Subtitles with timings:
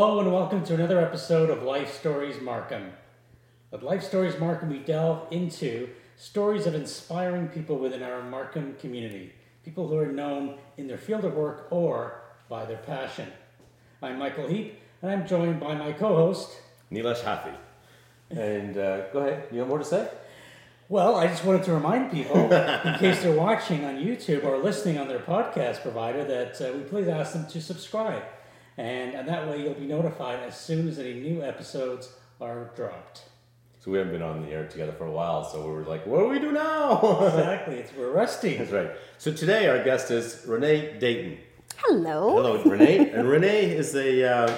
[0.00, 2.92] Hello and welcome to another episode of Life Stories Markham.
[3.72, 9.32] At Life Stories Markham, we delve into stories of inspiring people within our Markham community,
[9.64, 13.26] people who are known in their field of work or by their passion.
[14.00, 16.60] I'm Michael Heap, and I'm joined by my co host.
[16.92, 17.56] Nilesh Hathi.
[18.30, 20.08] And uh, go ahead, you have more to say?
[20.88, 24.96] Well, I just wanted to remind people, in case they're watching on YouTube or listening
[24.96, 28.22] on their podcast provider, that uh, we please ask them to subscribe.
[28.78, 33.24] And, and that way you'll be notified as soon as any new episodes are dropped.
[33.80, 36.06] So we haven't been on the air together for a while, so we were like,
[36.06, 37.00] what do we do now?
[37.26, 38.56] exactly, it's, we're rusty.
[38.56, 38.90] That's right.
[39.18, 41.38] So today our guest is Renee Deighton.
[41.76, 42.30] Hello.
[42.30, 43.10] Hello, Renee.
[43.14, 44.54] and Renee is a uh,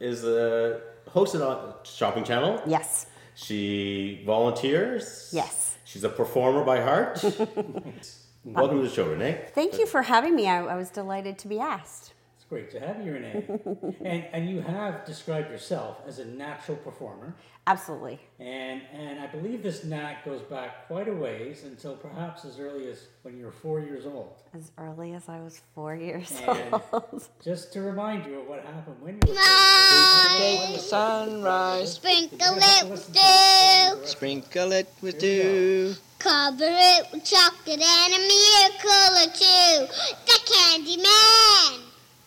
[0.00, 2.62] is a hosted on Shopping Channel.
[2.66, 3.06] Yes.
[3.34, 5.30] She volunteers.
[5.32, 5.76] Yes.
[5.84, 7.22] She's a performer by heart.
[8.44, 9.44] Welcome to the show, Renee.
[9.54, 10.48] Thank you for having me.
[10.48, 12.12] I, I was delighted to be asked.
[12.48, 13.44] It's great to have you, Renee.
[14.04, 17.34] and, and you have described yourself as a natural performer.
[17.66, 18.20] Absolutely.
[18.38, 22.86] And, and I believe this knack goes back quite a ways until perhaps as early
[22.88, 24.36] as when you were four years old.
[24.54, 27.28] As early as I was four years And old.
[27.42, 31.94] just to remind you of what happened when you were four years Take the sunrise,
[31.94, 34.06] Sprinkle it with dew.
[34.06, 35.94] sprinkle it with dew.
[36.20, 39.92] Cover it with chocolate and a miracle or two.
[40.26, 41.85] The Candy Man.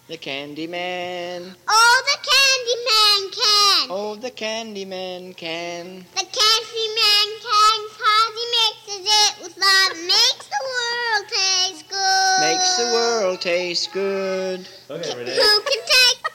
[0.10, 1.56] The candy man.
[1.68, 3.88] Oh, the Candy Man can.
[3.92, 6.04] Oh, the candy man can.
[6.16, 9.94] The Candy Man can cause he mixes it with love.
[10.08, 12.42] Makes the world taste good.
[12.42, 14.68] Makes the world taste good.
[14.90, 15.36] Okay, Renee.
[15.36, 15.89] Who can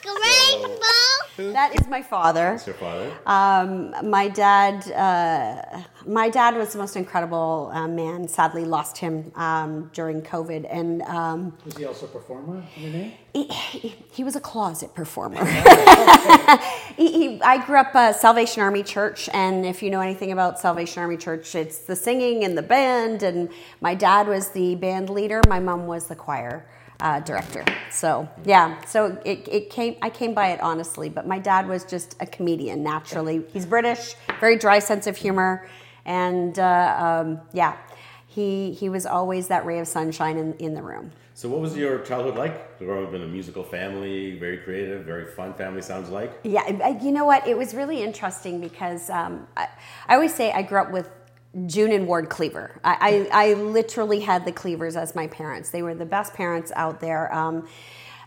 [0.05, 0.85] take a
[1.37, 2.51] that is my father.
[2.53, 3.13] That's your father.
[3.27, 8.29] Um, my dad, uh, my dad was the most incredible uh, man.
[8.29, 13.19] Sadly, lost him um, during COVID, and um, Was he also a performer, Renee?
[13.33, 15.45] he, he, he was a closet performer.
[16.97, 20.61] he, he, I grew up uh, Salvation Army Church, and if you know anything about
[20.61, 23.25] Salvation Army Church, it's the singing and the band.
[23.25, 23.49] And
[23.81, 25.41] my dad was the band leader.
[25.49, 26.65] My mom was the choir
[27.01, 27.65] uh, director.
[27.91, 29.97] So yeah, so it, it came.
[30.03, 33.45] I came by it honestly, but my dad was just a comedian naturally.
[33.53, 35.69] He's British, very dry sense of humor,
[36.05, 37.77] and uh, um, yeah,
[38.27, 41.13] he he was always that ray of sunshine in, in the room.
[41.37, 42.79] So what was your childhood like?
[42.79, 46.39] Growing up in a musical family, very creative, very fun family sounds like.
[46.45, 47.49] Yeah, you know what?
[47.49, 49.67] It was really interesting because um, I,
[50.07, 51.11] I always say I grew up with
[51.67, 52.81] June and Ward Cleaver.
[52.83, 55.71] I, I, I literally had the Cleavers as my parents.
[55.71, 57.33] They were the best parents out there.
[57.35, 57.69] Um,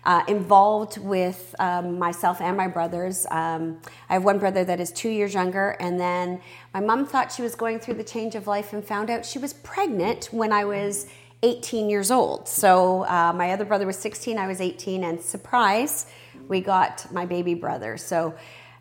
[0.05, 3.25] uh, involved with um, myself and my brothers.
[3.29, 6.39] Um, I have one brother that is two years younger, and then
[6.73, 9.37] my mom thought she was going through the change of life and found out she
[9.37, 11.07] was pregnant when I was
[11.43, 12.47] 18 years old.
[12.47, 16.05] So uh, my other brother was 16, I was 18, and surprise,
[16.47, 17.97] we got my baby brother.
[17.97, 18.33] So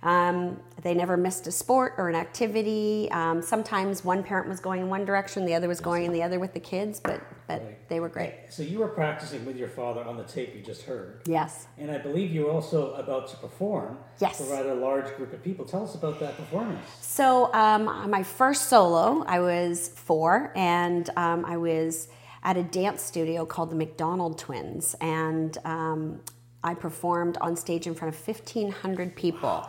[0.06, 3.08] um, they never missed a sport or an activity.
[3.10, 6.22] Um, sometimes one parent was going in one direction, the other was going in the
[6.22, 8.34] other with the kids, but but they were great.
[8.50, 11.20] So you were practicing with your father on the tape you just heard.
[11.26, 11.66] Yes.
[11.78, 14.38] And I believe you were also about to perform Yes.
[14.38, 15.64] for a rather large group of people.
[15.64, 16.84] Tell us about that performance.
[17.00, 22.08] So um, my first solo, I was four, and um, I was
[22.42, 26.20] at a dance studio called the McDonald Twins, and um,
[26.64, 29.68] I performed on stage in front of fifteen hundred people.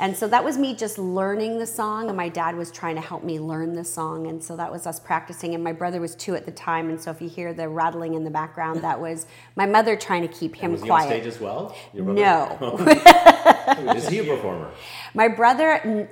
[0.00, 3.00] And so that was me just learning the song, and my dad was trying to
[3.00, 5.54] help me learn the song, and so that was us practicing.
[5.54, 8.14] And my brother was two at the time, and so if you hear the rattling
[8.14, 9.26] in the background, that was
[9.56, 11.08] my mother trying to keep him was he on quiet.
[11.08, 11.74] stage as well?
[11.94, 12.76] No.
[13.96, 14.70] Is he a performer?
[15.14, 16.08] My brother,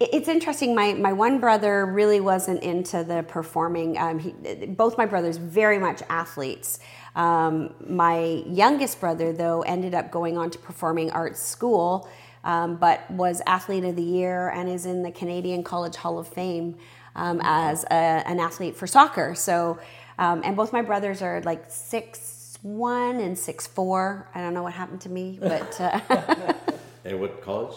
[0.00, 0.74] it's interesting.
[0.74, 3.96] My my one brother really wasn't into the performing.
[3.96, 4.32] Um, he,
[4.66, 6.80] both my brothers very much athletes.
[7.16, 12.08] Um, my youngest brother, though, ended up going on to performing arts school,
[12.44, 16.28] um, but was athlete of the year and is in the Canadian College Hall of
[16.28, 16.76] Fame
[17.16, 19.34] um, as a, an athlete for soccer.
[19.34, 19.78] So,
[20.18, 24.28] um, and both my brothers are like six one and six four.
[24.34, 25.80] I don't know what happened to me, but.
[25.80, 26.52] Uh,
[27.04, 27.76] And what college?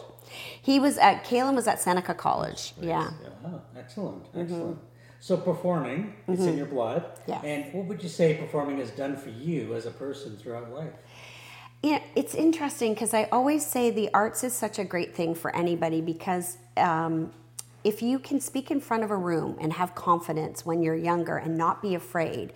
[0.62, 2.74] He was at Kalen was at Seneca College.
[2.80, 3.12] Yeah.
[3.46, 4.80] Oh, excellent, excellent.
[5.20, 7.06] So performing, it's in your blood.
[7.28, 7.42] Yes.
[7.46, 10.92] And what would you say performing has done for you as a person throughout life?
[11.84, 15.54] Yeah, it's interesting because I always say the arts is such a great thing for
[15.54, 17.34] anybody because um,
[17.84, 21.36] if you can speak in front of a room and have confidence when you're younger
[21.36, 22.54] and not be afraid,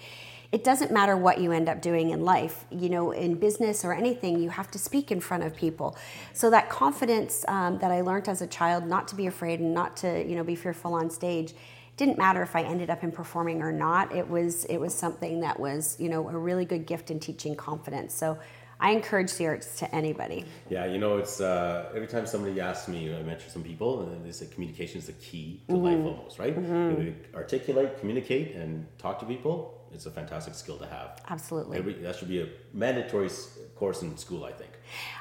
[0.53, 2.63] it doesn't matter what you end up doing in life.
[2.71, 5.97] You know, in business or anything, you have to speak in front of people.
[6.31, 9.73] So that confidence um, that I learned as a child, not to be afraid and
[9.73, 11.53] not to you know be fearful on stage.
[11.97, 14.15] Didn't matter if I ended up in performing or not.
[14.15, 17.57] It was it was something that was you know a really good gift in teaching
[17.57, 18.13] confidence.
[18.13, 18.37] So
[18.79, 20.45] I encourage the arts to anybody.
[20.69, 24.25] Yeah, you know, it's uh, every time somebody asks me, I mention some people, and
[24.25, 25.83] they say communication is the key to Mm-hmm.
[25.85, 26.55] life almost, right?
[26.55, 31.21] We articulate, communicate, and talk to people, it's a fantastic skill to have.
[31.29, 31.77] Absolutely.
[31.77, 33.29] Every, that should be a mandatory
[33.75, 34.71] course in school, I think.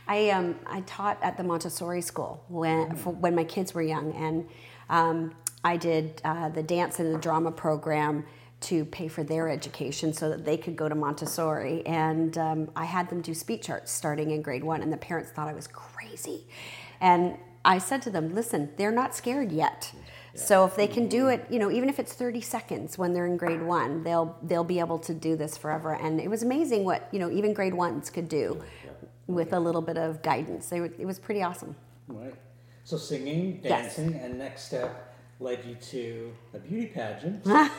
[0.06, 4.12] I um I taught at the Montessori school when for, when my kids were young,
[4.12, 4.48] and
[4.88, 8.24] um, I did uh, the dance and the drama program
[8.60, 11.84] to pay for their education so that they could go to Montessori.
[11.86, 15.30] And um, I had them do speech arts starting in grade one, and the parents
[15.30, 16.46] thought I was crazy.
[17.00, 19.92] And I said to them, "Listen, they're not scared yet."
[20.34, 23.26] So if they can do it, you know, even if it's 30 seconds when they're
[23.26, 25.94] in grade one, they'll they'll be able to do this forever.
[25.94, 28.62] And it was amazing what you know even grade ones could do
[29.26, 30.70] with a little bit of guidance.
[30.70, 31.74] Were, it was pretty awesome.
[32.06, 32.34] Right.
[32.84, 33.96] So singing, Yes.
[33.96, 35.05] dancing, and next step
[35.40, 37.44] led you to a beauty pageant.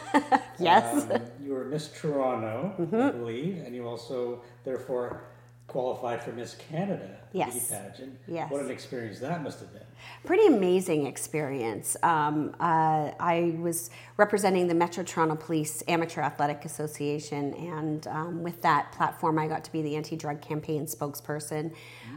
[0.60, 1.06] Yes.
[1.12, 2.96] Um, you were Miss Toronto, Mm-hmm.
[3.00, 5.22] I believe, and you also therefore
[5.68, 8.18] qualified for Miss Canada beauty pageant.
[8.28, 8.50] Yes.
[8.52, 9.84] What an experience that must have been.
[10.26, 11.96] pretty amazing experience.
[12.02, 18.60] Um, uh, I was representing the Metro Toronto Police Amateur Athletic Association, and um, with
[18.64, 21.72] that platform, I got to be the anti-drug campaign spokesperson.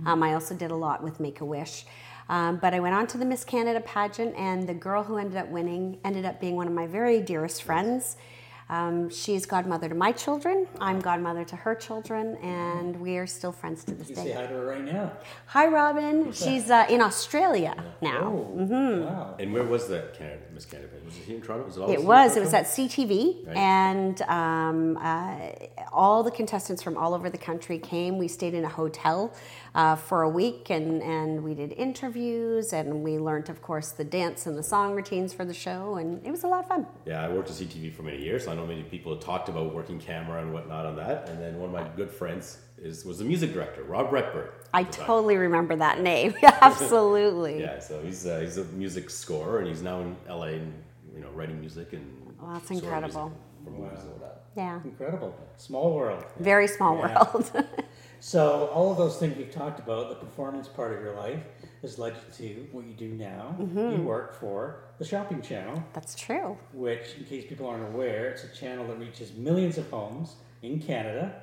[0.06, 1.84] Um, I also did a lot with Make a Wish.
[2.30, 5.36] Um, but I went on to the Miss Canada pageant, and the girl who ended
[5.36, 8.16] up winning ended up being one of my very dearest friends.
[8.68, 10.68] Um, she's godmother to my children.
[10.80, 14.32] I'm godmother to her children, and we are still friends to this You say day.
[14.34, 15.10] hi to her right now.
[15.46, 16.30] Hi, Robin.
[16.30, 18.20] She's uh, in Australia now.
[18.22, 19.04] Oh, Mm-hmm.
[19.06, 19.34] wow.
[19.40, 20.90] And where was that Canada, Miss Canada?
[21.04, 21.66] Was it here in Toronto?
[21.66, 22.36] Was it, It was.
[22.36, 23.56] It was at CTV, Right.
[23.56, 25.36] and um, uh,
[25.92, 28.18] all the contestants from all over the country came.
[28.18, 29.34] We stayed in a hotel
[29.74, 34.04] uh, for a week, and, and we did interviews, and we learned, of course, the
[34.04, 36.86] dance and the song routines for the show, and it was a lot of fun.
[37.06, 39.48] Yeah, I worked at CTV for many years, so I know many people have talked
[39.48, 41.28] about working camera and whatnot on that.
[41.28, 44.50] And then one of my good friends is was the music director, Rob Reckberg.
[44.72, 46.34] I at the totally remember that name.
[46.42, 47.60] Absolutely.
[47.60, 50.72] Yeah, so he's uh, he's a music scorer, and he's now in LA and
[51.14, 52.34] you know writing music and.
[52.40, 53.26] Well, that's incredible.
[53.28, 54.44] music For movies and all that.
[54.56, 54.80] Yeah.
[54.82, 55.36] Incredible.
[55.56, 56.24] Small world.
[56.38, 57.24] Very small Yeah.
[57.32, 57.50] world.
[58.20, 61.42] So all of those things we've talked about, the performance part of your life,
[61.82, 63.56] has led you to what you do now.
[63.58, 64.00] Mm-hmm.
[64.00, 66.58] You work for the Shopping Channel, That's true.
[66.74, 70.80] which, in case people aren't aware, it's a channel that reaches millions of homes in
[70.80, 71.42] Canada.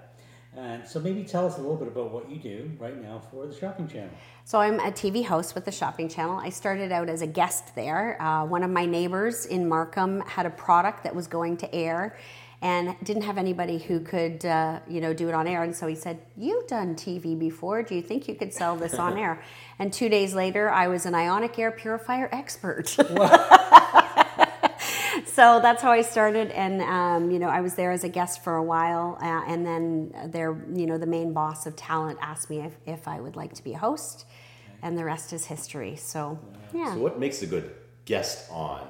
[0.56, 3.46] And so maybe tell us a little bit about what you do right now for
[3.46, 4.10] the Shopping Channel.
[4.44, 6.38] So I'm a TV host with the Shopping Channel.
[6.40, 8.22] I started out as a guest there.
[8.22, 12.18] Uh, one of my neighbors in Markham had a product that was going to air,
[12.62, 15.62] and didn't have anybody who could, uh, you know, do it on air.
[15.64, 17.84] And so he said, "You've done TV before.
[17.84, 19.42] Do you think you could sell this on air?"
[19.80, 22.88] And two days later, I was an ionic air purifier expert.
[25.28, 28.44] so that's how I started, and um, you know, I was there as a guest
[28.44, 32.50] for a while, uh, and then there, you know, the main boss of talent asked
[32.50, 34.26] me if, if I would like to be a host,
[34.82, 35.96] and the rest is history.
[35.96, 36.40] So,
[36.74, 36.96] yeah.
[36.96, 37.76] So what makes a good
[38.06, 38.88] guest on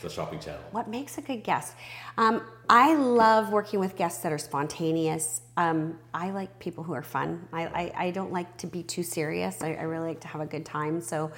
[0.00, 0.60] the shopping channel?
[0.70, 1.74] What makes a good guest?
[2.16, 5.42] Um, I love working with guests that are spontaneous.
[5.56, 7.48] Um, I like people who are fun.
[7.52, 9.62] I, I, I don't like to be too serious.
[9.62, 11.00] I, I really like to have a good time.
[11.00, 11.30] So,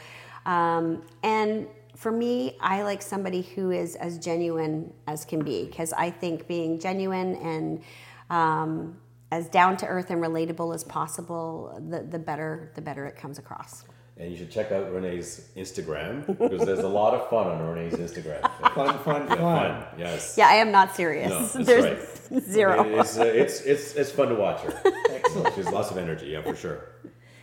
[0.47, 1.67] um, and
[1.97, 6.49] for me, I like somebody who is as genuine as can be because I think
[6.49, 7.83] being genuine and
[8.31, 8.97] um,
[9.31, 13.39] as down to earth and relatable as possible, the, the better the better it comes
[13.39, 13.85] across.
[14.23, 17.95] And you should check out Renee's Instagram because there's a lot of fun on Renee's
[17.95, 18.41] Instagram.
[18.73, 19.37] Fun, fun, Yeah, fun.
[19.37, 19.85] fun.
[19.99, 20.35] Yes.
[20.39, 21.29] Yeah, I am not serious.
[21.29, 22.43] No, that's There's right.
[22.45, 23.01] zero.
[23.01, 24.81] It's, uh, it's it's it's fun to watch her.
[25.11, 25.53] Excellent.
[25.57, 26.27] She has lots of energy.
[26.29, 26.87] Yeah, for sure.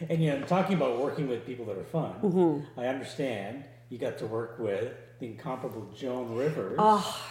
[0.09, 2.79] And you know, talking about working with people that are fun, Mm-hmm.
[2.79, 7.21] I understand you got to work with the incomparable Joan Rivers, Oh.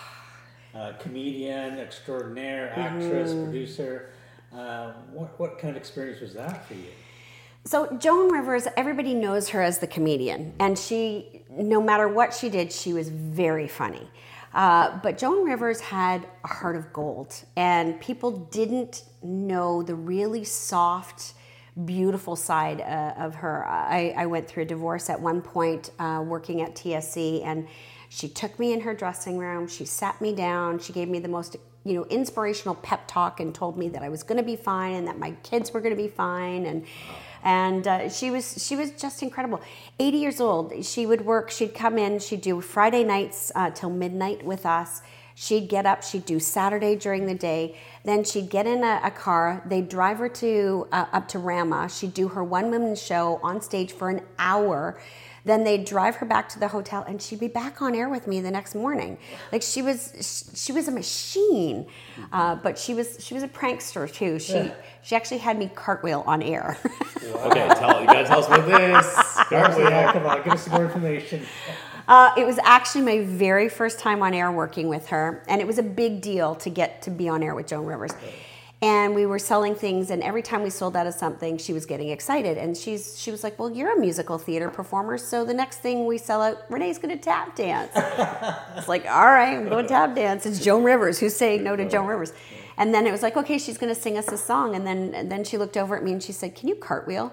[0.74, 3.44] uh, comedian extraordinaire, actress, Mm-hmm.
[3.44, 4.10] producer.
[4.54, 6.90] Uh, what what kind of experience was that for you?
[7.64, 12.48] So Joan Rivers, everybody knows her as the comedian, and she, no matter what she
[12.48, 14.08] did, she was very funny.
[14.54, 20.44] Uh, but Joan Rivers had a heart of gold, and people didn't know the really
[20.44, 21.34] soft,
[21.84, 23.66] beautiful side uh, of her.
[23.66, 27.68] I, I went through a divorce at one point, uh, working at TSC, and
[28.08, 29.68] she took me in her dressing room.
[29.68, 30.78] She sat me down.
[30.78, 34.08] She gave me the most you know inspirational pep talk and told me that I
[34.08, 36.84] was going to be fine and that my kids were going to be fine and
[37.42, 39.60] and uh, she was she was just incredible.
[39.98, 43.90] 80 years old she would work she'd come in she'd do friday nights uh, till
[43.90, 45.02] midnight with us.
[45.34, 47.76] She'd get up she'd do saturday during the day.
[48.04, 51.88] Then she'd get in a, a car they'd drive her to uh, up to rama.
[51.88, 54.98] She'd do her one woman show on stage for an hour
[55.48, 58.26] then they'd drive her back to the hotel, and she'd be back on air with
[58.26, 59.18] me the next morning.
[59.52, 61.86] Like she was, she was a machine.
[62.32, 64.38] Uh, but she was, she was a prankster too.
[64.38, 64.70] She,
[65.02, 66.78] she actually had me cartwheel on air.
[67.28, 69.14] Okay, tell you gotta tell us about this.
[69.48, 69.90] Cartwheel.
[69.90, 71.42] Yeah, come on, give us some more information.
[72.08, 75.66] Uh, it was actually my very first time on air working with her, and it
[75.66, 78.12] was a big deal to get to be on air with Joan Rivers.
[78.80, 81.84] And we were selling things, and every time we sold out of something, she was
[81.84, 82.56] getting excited.
[82.56, 86.06] And she's she was like, "Well, you're a musical theater performer, so the next thing
[86.06, 87.90] we sell out, Renee's going to tap dance."
[88.76, 91.18] it's like, "All right, I'm going to tap dance." It's Joan Rivers.
[91.18, 92.32] Who's saying no to Joan Rivers?
[92.76, 95.12] And then it was like, "Okay, she's going to sing us a song." And then
[95.12, 97.32] and then she looked over at me and she said, "Can you cartwheel?"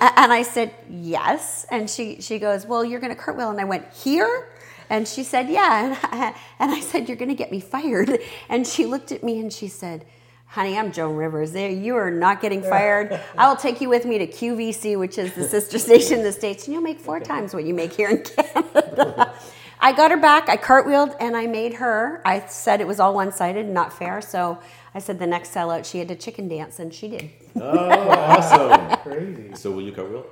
[0.00, 1.66] And I said, yes.
[1.70, 3.50] And she, she goes, well, you're going to cartwheel.
[3.50, 4.48] And I went, here?
[4.90, 5.86] And she said, yeah.
[5.86, 8.18] And I, and I said, you're going to get me fired.
[8.48, 10.04] And she looked at me and she said,
[10.48, 11.52] honey, I'm Joan Rivers.
[11.52, 13.20] There, You are not getting fired.
[13.38, 16.32] I will take you with me to QVC, which is the sister station in the
[16.32, 19.34] States, and you'll make four times what you make here in Canada.
[19.80, 20.48] I got her back.
[20.48, 22.20] I cartwheeled and I made her.
[22.24, 24.20] I said it was all one sided, and not fair.
[24.20, 24.58] So
[24.92, 27.30] I said the next sellout, she had to chicken dance, and she did.
[27.54, 28.96] Oh, awesome.
[29.02, 29.54] Crazy.
[29.54, 30.26] So will you cartwheel?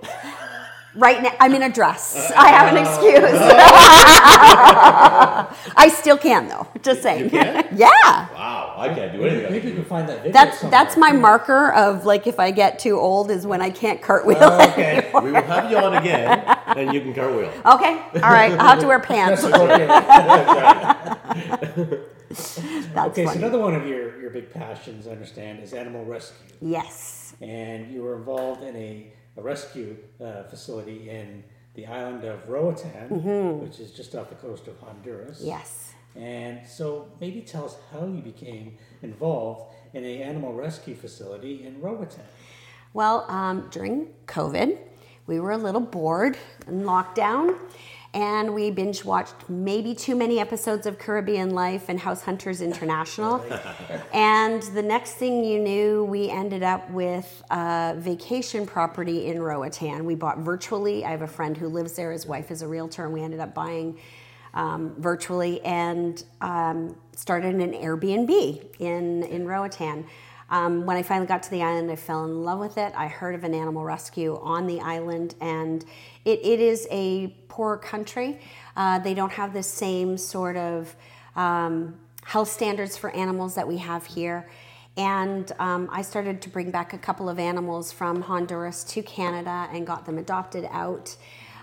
[0.96, 2.32] Right now, I'm in a dress.
[2.36, 3.22] I have an excuse.
[5.76, 6.66] I still can, though.
[6.82, 7.24] Just saying.
[7.24, 7.66] You can?
[7.76, 7.88] yeah.
[8.32, 9.52] Wow, I can't do anything.
[9.52, 10.70] Maybe you can find that video That's somewhere.
[10.70, 14.38] that's my marker of like if I get too old is when I can't cartwheel.
[14.40, 15.10] Oh, okay.
[15.22, 16.28] We will have you on again,
[16.76, 17.52] and you can cartwheel.
[17.66, 18.00] okay.
[18.14, 18.52] All right.
[18.52, 19.44] I'll have to wear pants.
[19.44, 19.86] okay.
[22.94, 26.54] That's okay, so another one of your, your big passions, I understand, is animal rescue.
[26.60, 27.34] Yes.
[27.40, 33.60] And you were involved in a, a rescue uh, facility in the island of Roatan,
[33.60, 35.38] which is just off the coast of Honduras.
[35.38, 35.48] Mm-hmm.
[35.48, 35.92] Yes.
[36.14, 41.80] And so maybe tell us how you became involved in a animal rescue facility in
[41.80, 42.22] Roatan.
[42.94, 44.78] Well, um, during COVID,
[45.26, 47.58] we were a little bored in lockdown,
[48.16, 53.44] and we binge watched maybe too many episodes of Caribbean Life and House Hunters International.
[54.14, 60.06] and the next thing you knew, we ended up with a vacation property in Roatan.
[60.06, 61.04] We bought virtually.
[61.04, 62.11] I have a friend who lives there.
[62.11, 63.99] His wife is a realtor, and we ended up buying
[64.54, 70.06] um, virtually and um, started an Airbnb in, in Roatan.
[70.48, 72.92] Um, when I finally got to the island, I fell in love with it.
[72.96, 75.84] I heard of an animal rescue on the island, and
[76.24, 78.38] it, it is a poor country.
[78.76, 80.94] Uh, they don't have the same sort of
[81.34, 84.48] um, health standards for animals that we have here.
[84.96, 89.68] And um, I started to bring back a couple of animals from Honduras to Canada
[89.72, 91.16] and got them adopted out.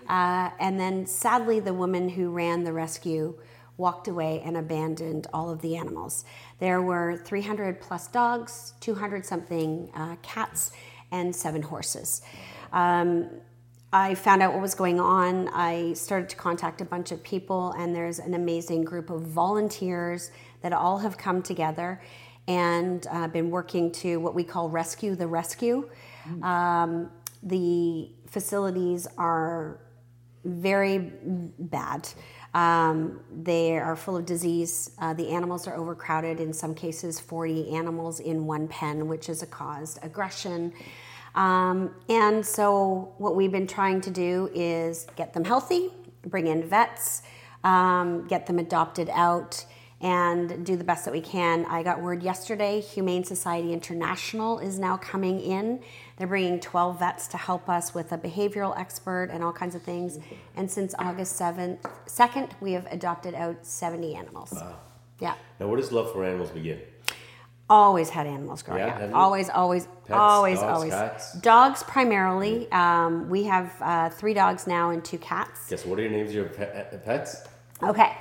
[0.08, 3.34] Uh, and then sadly, the woman who ran the rescue
[3.78, 6.26] walked away and abandoned all of the animals.
[6.60, 10.72] There were 300 plus dogs, 200 something uh, cats,
[11.12, 12.22] and seven horses.
[12.72, 13.30] Um,
[13.92, 15.50] I found out what was going on.
[15.50, 20.32] I started to contact a bunch of people, and there's an amazing group of volunteers
[20.62, 22.02] that all have come together
[22.48, 25.90] and uh, been working to what we call rescue the rescue.
[26.42, 27.12] Um,
[27.44, 29.80] the facilities are
[30.44, 30.98] very
[31.60, 32.10] bad.
[32.54, 34.92] Um, they are full of disease.
[35.00, 36.40] Uh, the animals are overcrowded.
[36.40, 40.74] In some cases, 40 animals in one pen, which is has caused aggression.
[41.36, 45.92] Um, and so, what we've been trying to do is get them healthy,
[46.28, 47.24] bring in vets,
[47.64, 49.66] um, get them adopted out,
[50.00, 51.66] and do the best that we can.
[51.66, 55.80] I got word yesterday Humane Society International is now coming in.
[56.18, 59.82] They're bringing 12 vets to help us with a behavioral expert and all kinds of
[59.82, 60.20] things.
[60.56, 64.54] And since August 7th, 2nd, we have adopted out 70 animals.
[65.20, 65.36] Yeah.
[65.60, 66.80] Now, where does love for animals begin?
[67.70, 69.16] Always had animals growing Yeah, up.
[69.16, 70.92] Always, always, always, dogs, always.
[70.92, 71.34] cats?
[71.40, 72.70] Dogs primarily.
[72.72, 75.70] Um, we have uh, three dogs now and two cats.
[75.70, 77.48] Guess what are your names of your pe- pets?
[77.82, 78.12] Okay.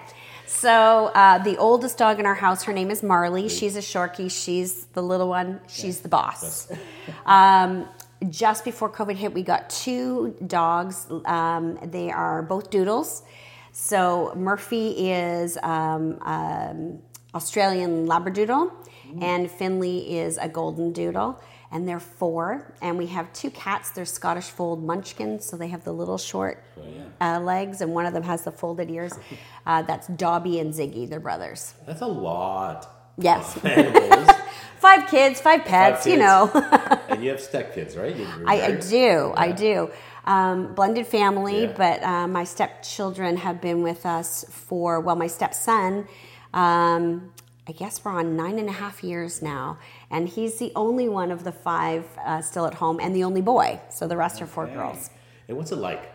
[0.53, 3.49] So uh, the oldest dog in our house, her name is Marley.
[3.49, 4.31] She's a Shorkie.
[4.31, 5.61] She's the little one.
[5.69, 6.71] She's the boss.
[7.27, 7.89] Um,
[8.31, 11.09] just before COVID hit, we got two dogs.
[11.25, 13.25] Um, they are both doodles.
[13.73, 16.99] So Murphy is um, um,
[17.35, 18.71] Australian Labradoodle,
[19.21, 21.41] and Finley is a Golden Doodle.
[21.73, 22.75] And they're four.
[22.83, 23.91] And we have two cats.
[23.91, 26.63] They're Scottish Fold Munchkins, so they have the little short
[27.21, 29.13] uh, legs, and one of them has the folded ears.
[29.65, 31.09] Uh, that's Dobby and Ziggy.
[31.09, 31.75] They're brothers.
[31.87, 33.13] That's a lot.
[33.17, 33.55] Yes.
[34.81, 36.23] Five kids, five pets, you kids.
[36.25, 36.51] know.
[37.09, 38.17] and you have step kids, right?
[38.45, 39.89] I, I do, I do.
[40.25, 41.75] Um, blended family, Yeah.
[41.77, 46.09] but uh, my stepchildren have been with us for, well, my stepson,
[46.53, 47.31] um,
[47.69, 49.79] I guess we're on nine and a half years now,
[50.13, 53.43] and he's the only one of the five uh, still at home and the only
[53.43, 55.11] boy, so the rest are four girls.
[55.49, 56.13] And what's it like?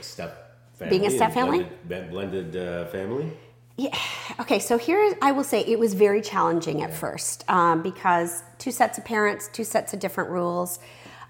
[0.00, 0.98] step family.
[0.98, 1.66] Being a step family?
[1.84, 3.30] Blended, blended uh, family.
[3.76, 3.96] Yeah.
[4.38, 8.70] Okay, so here I will say it was very challenging at first um, because two
[8.70, 10.78] sets of parents, two sets of different rules.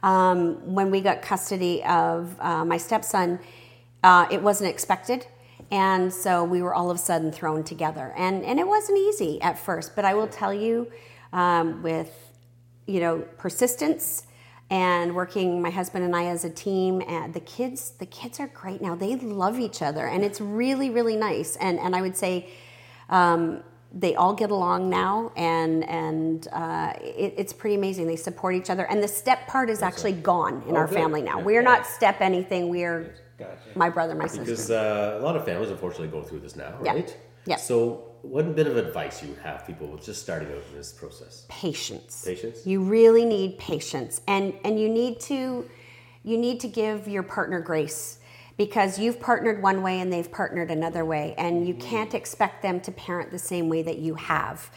[0.02, 3.38] Um, when we got custody of uh, my stepson,
[4.02, 5.26] uh, it wasn't expected.
[5.70, 8.12] And so we were all of a sudden thrown together.
[8.16, 10.90] And, and it wasn't easy at first, but I will tell you,
[11.32, 12.12] um, with
[12.86, 14.24] you know persistence
[14.70, 18.48] and working my husband and I as a team and the kids the kids are
[18.48, 22.16] great now they love each other and it's really really nice and and I would
[22.16, 22.48] say
[23.10, 23.62] um,
[23.94, 28.70] they all get along now and and uh, it, it's pretty amazing they support each
[28.70, 30.94] other and the step part is actually gone in Oh, our good.
[30.94, 31.44] family now Yeah.
[31.44, 33.54] we're not step anything we're Gotcha.
[33.74, 36.74] my brother my sister Because uh, a lot of families unfortunately go through this now,
[36.82, 36.94] Yeah.
[36.94, 37.16] right?
[37.44, 37.56] Yeah.
[37.56, 40.92] So, what bit of advice you would have people with just starting out in this
[40.92, 41.44] process?
[41.48, 42.24] patience.
[42.24, 42.66] Patience?
[42.66, 44.20] you really need patience.
[44.26, 45.68] And and you need to
[46.24, 48.18] you need to give your partner grace
[48.56, 51.34] because you've partnered one way and they've partnered another way.
[51.36, 54.70] And you can't expect them to parent the same way that you have.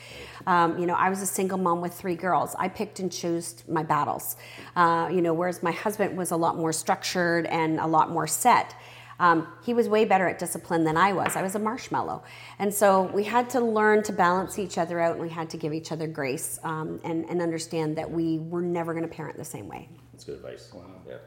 [0.47, 2.55] Um, you know i was a single mom with three girls.
[2.57, 4.35] I picked and chose my battles.
[4.75, 8.27] Uh, you know whereas my husband was a lot more structured and a lot more
[8.27, 8.75] set
[9.19, 11.35] um, he was way better at discipline than I was.
[11.35, 12.23] I was a marshmallow.
[12.59, 15.57] And so we had to learn to balance each other out and we had to
[15.57, 19.37] give each other grace um, and, and understand that we were never going to parent
[19.37, 19.89] the same way.
[20.11, 20.71] That's good advice.
[20.73, 20.83] Wow.
[21.07, 21.17] Yeah.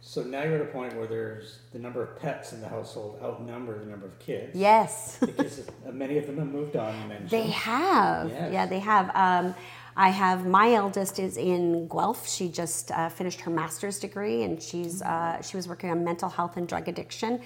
[0.00, 3.18] So now you're at a point where there's the number of pets in the household
[3.22, 4.56] outnumber the number of kids.
[4.56, 5.18] Yes.
[5.20, 7.30] Because many of them have moved on, you mentioned.
[7.30, 8.30] They have.
[8.30, 8.52] Yes.
[8.52, 9.10] Yeah, they have.
[9.14, 9.54] Um,
[9.98, 12.28] I have my eldest is in Guelph.
[12.28, 16.28] She just uh, finished her master's degree, and she's uh, she was working on mental
[16.28, 17.40] health and drug addiction.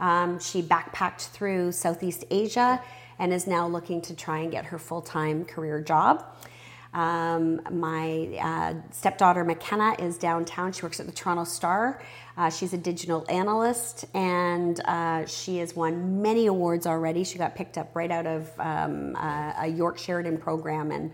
[0.00, 2.82] Um, she backpacked through Southeast Asia
[3.18, 6.26] and is now looking to try and get her full time career job.
[6.92, 10.72] Um, my uh, stepdaughter McKenna is downtown.
[10.72, 12.02] She works at the Toronto Star.
[12.36, 17.24] Uh, she's a digital analyst and uh, she has won many awards already.
[17.24, 21.10] She got picked up right out of um, uh, a York Sheridan program and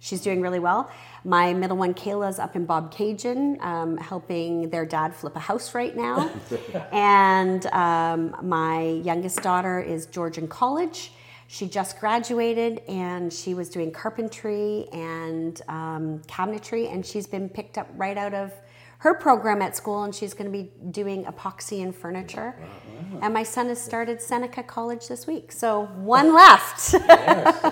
[0.00, 0.90] she's doing really well.
[1.24, 5.96] My middle one, Kayla's up in Bobcaygeon, um, helping their dad flip a house right
[5.96, 6.30] now.
[6.92, 11.12] and um, my youngest daughter is Georgian College.
[11.48, 17.78] She just graduated and she was doing carpentry and um, cabinetry, and she's been picked
[17.78, 18.52] up right out of
[18.98, 22.54] her program at school, and she's going to be doing epoxy and furniture.
[23.22, 26.94] And my son has started Seneca College this week, so one left.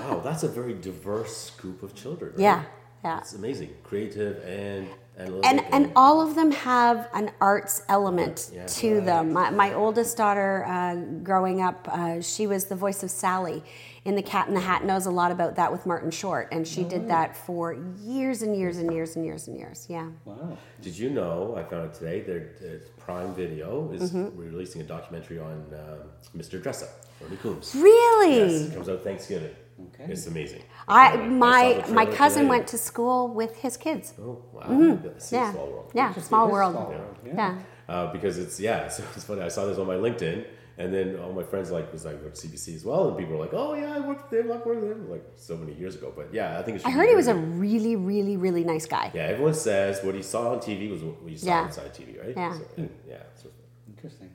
[0.07, 2.31] Wow, that's a very diverse group of children.
[2.33, 2.41] Right?
[2.41, 2.65] yeah,
[3.05, 3.19] yeah.
[3.19, 3.71] It's amazing.
[3.83, 5.51] Creative and analytic.
[5.51, 8.67] and and all of them have an arts element Yeah.
[8.67, 9.33] to them.
[9.33, 13.63] My, my oldest daughter, uh, growing up, uh, she was the voice of Sally
[14.07, 14.85] in The Cat in the Hat.
[14.85, 18.57] Knows a lot about that with Martin Short, and she did that for years and
[18.57, 19.87] years and years and years and years.
[19.91, 20.09] Yeah.
[20.25, 20.57] Wow.
[20.81, 21.55] Did you know?
[21.59, 22.21] I found out today.
[22.21, 24.39] Their uh, Prime Video is Mm-hmm.
[24.39, 25.99] releasing a documentary on um,
[26.37, 26.63] Mr.
[26.63, 26.89] Dressup,
[27.25, 27.75] Ernie Coombs.
[27.75, 28.37] Really?
[28.39, 29.55] Yes, it comes out Thanksgiving.
[29.95, 30.11] Okay.
[30.13, 30.63] It's amazing.
[30.89, 32.49] I my saw the my cousin today.
[32.51, 34.15] went to school with his kids.
[34.19, 34.63] Oh wow!
[34.63, 35.35] Mm-hmm.
[35.35, 35.51] Yeah.
[35.53, 35.91] small world.
[35.95, 36.13] Yeah.
[36.15, 36.73] Small world.
[36.75, 37.59] small world, Yeah.
[37.89, 39.43] Uh, because it's yeah, so it's funny.
[39.43, 40.47] I saw this on my LinkedIn,
[40.79, 43.41] and then all my friends like was like worked CBC as well, and people were
[43.45, 46.13] like, "Oh yeah, I worked with there, I worked there," like so many years ago.
[46.15, 48.87] But yeah, I think it should I heard he was a really, really, really nice
[48.87, 49.11] guy.
[49.15, 49.23] yeah.
[49.23, 51.67] Everyone says what he saw on TV was what you saw Yeah.
[51.67, 52.35] inside TV, right?
[52.37, 52.53] Yeah.
[52.59, 53.23] So, and, yeah.
[53.35, 53.49] So,
[53.89, 54.31] Interesting.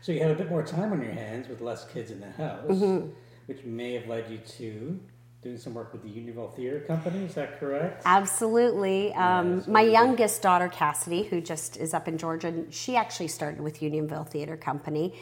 [0.00, 2.30] So you had a bit more time on your hands with less kids in the
[2.30, 3.10] house, Mm-hmm.
[3.46, 4.98] which may have led you to
[5.42, 7.24] doing some work with the Unionville Theatre Company.
[7.24, 8.02] Is that correct?
[8.06, 9.12] Absolutely.
[9.14, 9.92] Um, Yes, my very good.
[9.92, 14.56] youngest daughter, Cassidy, who just is up in Georgia, she actually started with Unionville Theater
[14.56, 15.14] Company.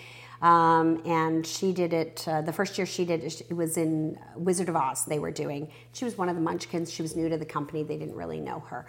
[0.43, 4.19] Um, and she did it, uh, the first year she did it, it was in
[4.37, 5.71] Wizard of Oz, they were doing.
[5.93, 6.93] She was one of the munchkins.
[6.93, 7.83] She was new to the company.
[7.83, 8.87] They didn't really know her.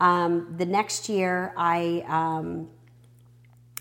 [0.00, 2.04] Um, the next year, I.
[2.08, 2.68] Um,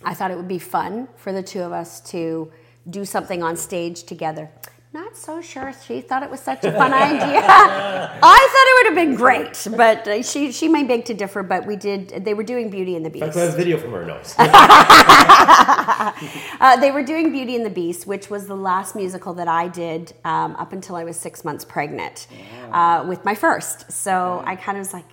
[0.04, 2.52] I thought it would be fun for the two of us to
[2.89, 4.50] do something on stage together.
[4.93, 7.41] Not so sure she thought it was such a fun idea.
[7.47, 11.43] I thought it would have been great, but uh, she she may beg to differ.
[11.43, 12.26] But we did.
[12.26, 13.38] They were doing Beauty and the Beast.
[13.38, 14.36] I have video from her nose.
[16.59, 19.67] Uh, they were doing Beauty and the Beast, which was the last musical that I
[19.67, 22.27] did um, up until I was six months pregnant
[22.71, 23.91] uh, with my first.
[23.91, 25.05] So I kind of was like,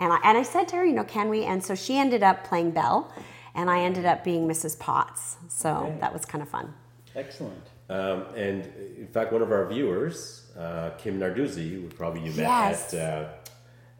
[0.00, 1.44] and I, and I said to her, you know, can we?
[1.44, 3.12] And so she ended up playing Belle,
[3.54, 4.78] and I ended up being Mrs.
[4.78, 5.36] Potts.
[5.48, 5.96] So Okay.
[6.00, 6.72] that was kind of fun.
[7.16, 7.64] Excellent.
[7.90, 8.66] Um, and
[8.98, 12.94] in fact, one of our viewers, uh, Kim Narduzzi, who probably you met Yes.
[12.94, 13.28] at uh,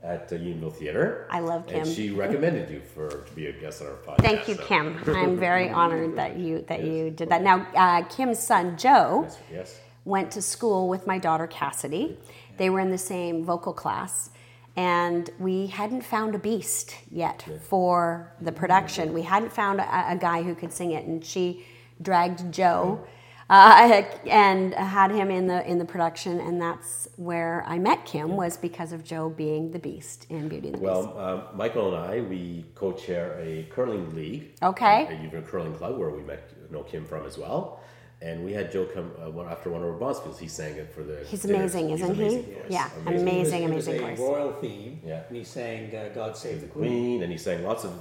[0.03, 1.27] at the Unionville Theater.
[1.31, 1.93] I love And Kim.
[1.95, 4.23] she recommended you for to be a guest on our podcast.
[4.23, 5.03] Thank you, so- Kim.
[5.09, 7.43] I'm very honored that you that you did that.
[7.43, 9.81] Now, uh, Kim's son Joe Yes, yes.
[10.05, 12.19] went to school with my daughter Cassidy.
[12.59, 14.31] They were in the same vocal class,
[14.77, 19.13] and we hadn't found a beast yet for the production.
[19.13, 21.65] We hadn't found a, a guy who could sing it, and she
[22.01, 23.05] dragged Joe.
[23.51, 28.37] Uh, and had him in the in the production, and that's where I met Kim
[28.37, 30.83] was because of Joe being the Beast in Beauty and the Beast.
[30.83, 34.51] Well, um, Michael and I, we co-chair a curling league.
[34.63, 35.07] Okay.
[35.07, 37.81] A Union Curling Club where we met you know Kim from as well.
[38.21, 40.39] And we had Joe come uh, after one of our bonspiels.
[40.39, 41.25] He sang it for the.
[41.25, 41.73] He's dinners.
[41.77, 42.29] amazing, He's isn't he?
[42.29, 42.45] voice.
[42.69, 44.19] Yeah, It was- amazing, it was a voice.
[44.19, 45.01] royal theme.
[45.07, 45.23] Yeah.
[45.29, 47.93] And he sang uh, "God Save the Queen." Queen, and he sang lots of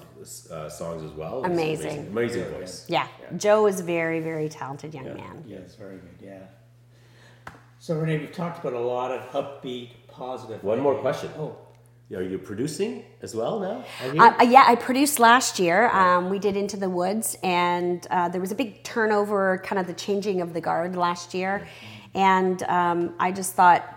[0.52, 1.44] uh, songs as well.
[1.44, 1.90] He's Amazing.
[2.08, 2.86] amazing, amazing voice.
[2.90, 5.44] Yeah, Joe is a very, very talented young man.
[5.46, 6.18] Yes, very good.
[6.20, 6.40] Yeah.
[7.80, 10.64] So Renee, we've talked about a lot of upbeat, positive.
[10.64, 11.30] One more question.
[11.38, 11.56] Oh,
[12.16, 13.84] Are you producing as well now?
[14.02, 15.90] Uh, uh, yeah, I produced last year.
[15.90, 19.88] Um, we did Into the Woods, and uh, there was a big turnover, kind of
[19.88, 21.68] the changing of the guard last year.
[22.14, 23.94] And um, I just thought,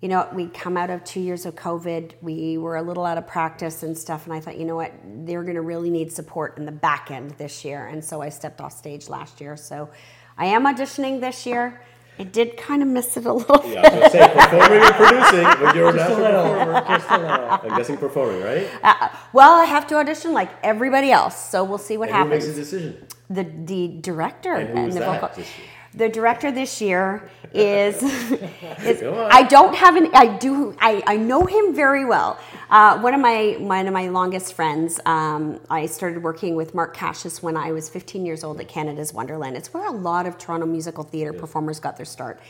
[0.00, 2.14] you know, we come out of two years of COVID.
[2.22, 4.24] We were a little out of practice and stuff.
[4.24, 7.10] And I thought, you know what, they're going to really need support in the back
[7.10, 7.88] end this year.
[7.88, 9.58] And so I stepped off stage last year.
[9.58, 9.90] So
[10.38, 11.82] I am auditioning this year.
[12.20, 13.62] I did kind of miss it a little.
[13.70, 16.84] yeah, I was gonna say performing and producing when you're a just a little, performer.
[16.98, 17.50] just a little.
[17.70, 18.66] I'm guessing performing, right?
[18.82, 21.36] Uh, well, I have to audition like everybody else.
[21.50, 22.46] So we'll see what and who happens.
[22.46, 23.06] makes a decision?
[23.30, 25.36] the the director And who's the that vocal.
[25.36, 25.66] this year?
[25.94, 28.00] The director this year is,
[28.84, 32.38] is I don't have an I do I, I know him very well.
[32.70, 35.00] Uh, one of my one of my longest friends.
[35.04, 39.12] Um, I started working with Mark Cassius when I was 15 years old at Canada's
[39.12, 39.56] Wonderland.
[39.56, 42.40] It's where a lot of Toronto musical theater performers got their start.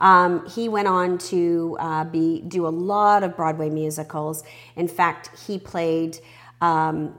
[0.00, 4.42] Um, he went on to uh, be do a lot of Broadway musicals.
[4.76, 6.18] In fact, he played.
[6.62, 7.18] Um,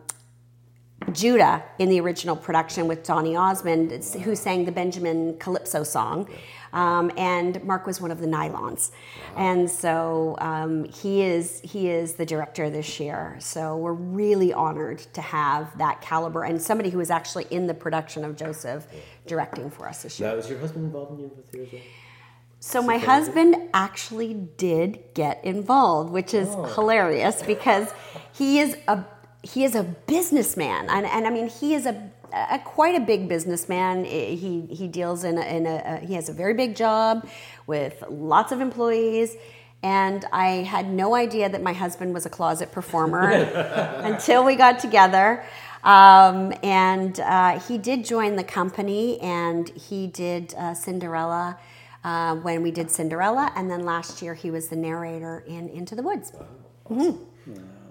[1.11, 6.29] Judah in the original production with Donny Osmond, who sang the Benjamin Calypso song.
[6.73, 8.91] Um, and Mark was one of the Nylons,
[9.37, 13.37] and so um, he is he is the director this year.
[13.39, 17.73] So we're really honored to have that caliber and somebody who was actually in the
[17.73, 18.85] production of Joseph
[19.25, 20.29] directing for us this year.
[20.29, 21.77] Now, is your husband involved in musical theater?
[22.59, 27.93] So my husband actually did get involved, which is hilarious because
[28.33, 29.05] he is a
[29.53, 33.27] he is a businessman, and, and I mean he is a, a quite a big
[33.27, 34.05] businessman.
[34.05, 37.27] He he deals in a, in a, he has a very big job
[37.65, 39.35] with lots of employees.
[39.83, 43.29] And I had no idea that my husband was a closet performer
[44.03, 45.45] until we got together.
[45.83, 51.59] Um, and uh, he did join the company and he did uh, Cinderella
[52.03, 53.53] uh, when we did Cinderella.
[53.55, 56.33] And then last year he was the narrator in Into the Woods.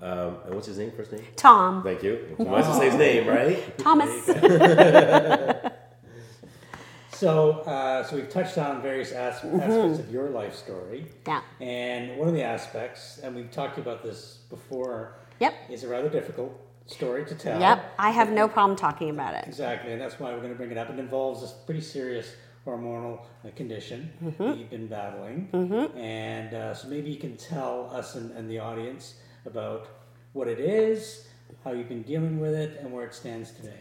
[0.03, 0.93] Um, and what's his name?
[0.93, 1.25] First name?
[1.37, 1.83] Tom.
[1.83, 2.35] Thank you.
[2.39, 3.79] You might as well say his name, right?
[3.79, 4.29] Thomas.
[7.11, 9.61] So, uh, so we've touched on various as- Mm-hmm.
[9.61, 11.07] aspects of your life story.
[11.27, 11.41] Yeah.
[11.63, 15.55] And one of the aspects, and we've talked about this before, Yep.
[15.71, 16.53] is a rather difficult
[16.85, 17.59] story to tell.
[17.59, 17.95] Yep.
[17.99, 19.45] I have no problem talking about it.
[19.47, 20.91] Exactly, and that's why we're going to bring it up.
[20.91, 22.35] It involves a pretty serious
[22.67, 24.43] hormonal uh, condition Mm-hmm.
[24.45, 25.49] that you've been battling,
[25.97, 29.15] and uh, so maybe you can tell us and, and the audience
[29.47, 29.89] about
[30.33, 31.27] what it is,
[31.65, 33.79] how you've been dealing with it, and where it stands today.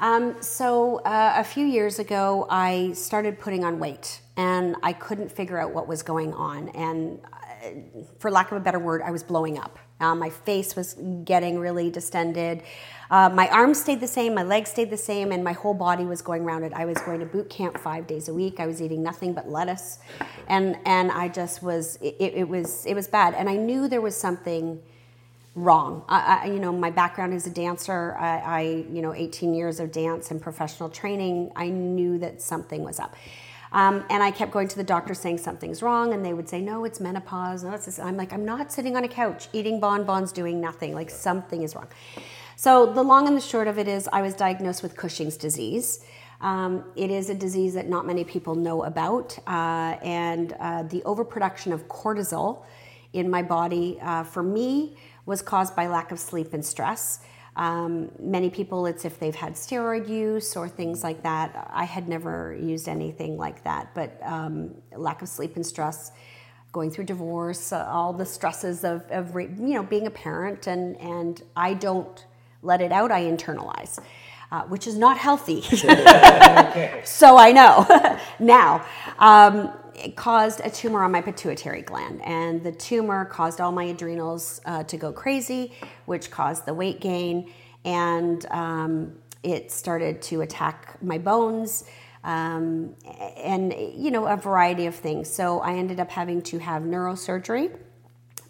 [0.00, 5.30] Um, so uh, a few years ago, I started putting on weight, and I couldn't
[5.30, 6.70] figure out what was going on.
[6.70, 9.78] And uh, for lack of a better word, I was blowing up.
[10.00, 12.62] Uh, my face was getting really distended.
[13.10, 16.04] Uh, my arms stayed the same, my legs stayed the same, and my whole body
[16.04, 16.72] was going rounded.
[16.72, 18.60] I was going to boot camp five days a week.
[18.60, 19.98] I was eating nothing but lettuce,
[20.48, 23.34] and and I just was it, it was it was bad.
[23.34, 24.80] And I knew there was something
[25.54, 26.04] wrong.
[26.08, 28.60] I, I, you know, my background as a dancer, I, I,
[28.90, 33.16] you know, 18 years of dance and professional training, I knew that something was up.
[33.72, 36.60] Um, and I kept going to the doctor saying something's wrong, and they would say,
[36.60, 37.62] no, it's menopause.
[37.62, 37.98] No, it's this.
[37.98, 40.94] I'm like, I'm not sitting on a couch eating bonbons doing nothing.
[40.94, 41.88] Like, something is wrong.
[42.56, 46.04] So, the long and the short of it is, I was diagnosed with Cushing's disease.
[46.40, 51.02] Um, it is a disease that not many people know about, uh, and uh, the
[51.04, 52.64] overproduction of cortisol
[53.12, 57.20] in my body uh, for me was caused by lack of sleep and stress.
[57.56, 61.70] Um, many people, it's if they've had steroid use or things like that.
[61.72, 66.12] I had never used anything like that, but um, lack of sleep and stress,
[66.72, 70.66] going through divorce, uh, all the stresses of, of re- you know being a parent,
[70.66, 72.24] and and I don't
[72.62, 73.10] let it out.
[73.10, 73.98] I internalize.
[74.52, 75.62] Uh, which is not healthy.
[77.04, 78.84] so I know now.
[79.20, 79.72] Um,
[80.04, 84.60] it caused a tumor on my pituitary gland, and the tumor caused all my adrenals
[84.66, 85.72] uh, to go crazy,
[86.06, 87.52] which caused the weight gain,
[87.84, 91.84] and um, it started to attack my bones.
[92.22, 92.96] Um,
[93.38, 95.30] and you know a variety of things.
[95.30, 97.74] So I ended up having to have neurosurgery,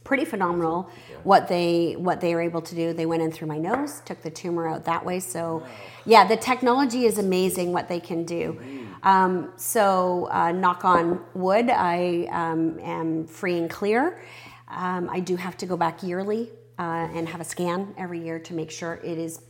[0.03, 0.91] pretty phenomenal
[1.23, 2.93] what they what they were able to do.
[2.93, 5.21] They went in through my nose, took the tumor out that way.
[5.21, 5.65] So,
[6.05, 8.59] yeah, the technology is amazing what they can do.
[9.03, 14.21] Um, so, uh, knock on wood, I um, am free and clear.
[14.69, 16.83] Um, I do have to go back yearly uh,
[17.13, 19.41] and have a scan every year to make sure it is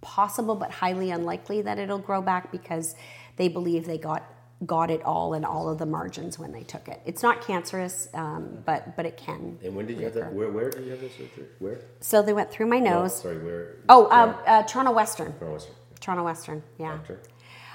[0.00, 2.94] possible but highly unlikely that it'll grow back because
[3.36, 4.22] they believe they got
[4.66, 7.00] got it all and all of the margins when they took it.
[7.04, 9.58] It's not cancerous, um, but but it can.
[9.62, 10.32] And when did you have that?
[10.32, 11.46] Where, where did you have this surgery?
[11.58, 11.80] Where?
[12.00, 13.20] So they went through my No, nose.
[13.20, 13.76] sorry, where?
[13.88, 15.32] Oh, um, uh, Toronto Western.
[15.34, 15.74] Toronto Western.
[16.00, 16.62] Toronto Western.
[16.78, 16.96] Yeah.
[16.96, 17.20] Doctor?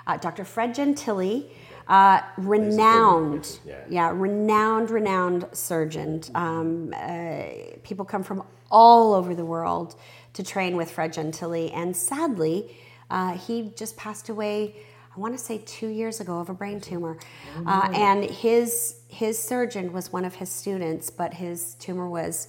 [0.10, 0.44] Uh, Dr.
[0.44, 1.52] Fred Gentili,
[1.88, 3.76] uh, renowned, Yeah.
[3.88, 6.24] yeah, renowned, renowned surgeon.
[6.34, 7.44] Um, uh,
[7.84, 8.42] people come from
[8.72, 9.96] all over the world
[10.34, 12.76] to train with Fred Gentili, and sadly,
[13.12, 14.78] uh, he just passed away.
[15.16, 17.20] I want to say two years ago of a brain tumor,
[17.68, 22.48] uh, and his his surgeon was one of his students, but his tumor was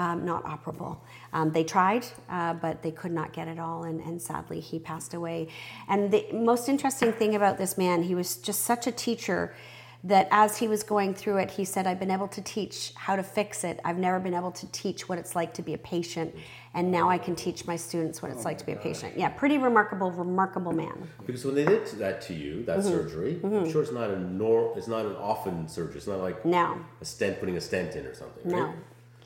[0.00, 0.92] um, not operable.
[1.34, 4.78] Um, they tried, uh, but they could not get it all, and, and sadly, he
[4.78, 5.48] passed away.
[5.88, 9.54] And the most interesting thing about this man, he was just such a teacher
[10.02, 13.14] that as he was going through it, he said, I've been able to teach how
[13.16, 13.78] to fix it.
[13.84, 16.34] I've never been able to teach what it's like to be a patient,
[16.72, 19.18] and now I can teach my students what it's like to be a patient.
[19.18, 20.96] Yeah, pretty remarkable, remarkable man.
[21.26, 22.88] Because when they did that to you, that Mm-hmm.
[22.88, 25.98] surgery, I'm sure it's not a nor, it's not an often surgery.
[25.98, 26.78] It's not like No.
[27.02, 28.50] a stent, putting a stent in or something.
[28.50, 28.72] No.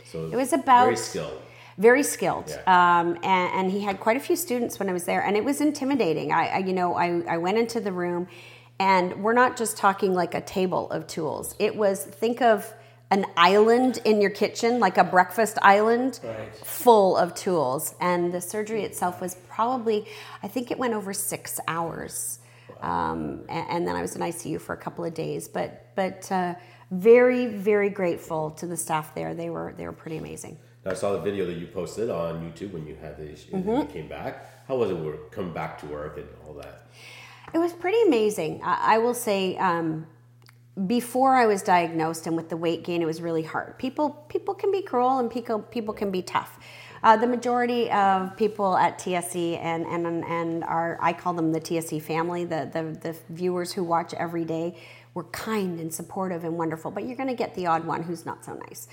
[0.04, 1.40] So It was about- very skilled.
[1.78, 3.00] very skilled Yeah.
[3.00, 5.44] um, and, and he had quite a few students when i was there and it
[5.44, 8.28] was intimidating i, I you know I, I went into the room
[8.78, 12.72] and we're not just talking like a table of tools it was think of
[13.10, 16.54] an island in your kitchen like a breakfast island Right.
[16.64, 20.06] full of tools and the surgery itself was probably
[20.44, 22.38] i think it went over six hours
[22.82, 26.30] um, and, and then i was in icu for a couple of days but but
[26.30, 26.54] uh,
[27.00, 30.94] very very grateful to the staff there they were they were pretty amazing Now, I
[30.94, 33.68] saw the video that you posted on YouTube when you had the issue, Mm-hmm.
[33.68, 34.34] when you came back.
[34.68, 36.76] How was it work, come back to work and all that?
[37.54, 38.60] It was pretty amazing.
[38.62, 40.06] I, I will say, um,
[40.86, 43.78] before I was diagnosed and with the weight gain, it was really hard.
[43.78, 46.58] People people can be cruel and people people can be tough.
[47.02, 51.60] Uh, the majority of people at TSC and and and our I call them the
[51.60, 54.76] TSC family, the the, the viewers who watch every day,
[55.14, 56.90] were kind and supportive and wonderful.
[56.90, 58.88] But you're going to get the odd one who's not so nice.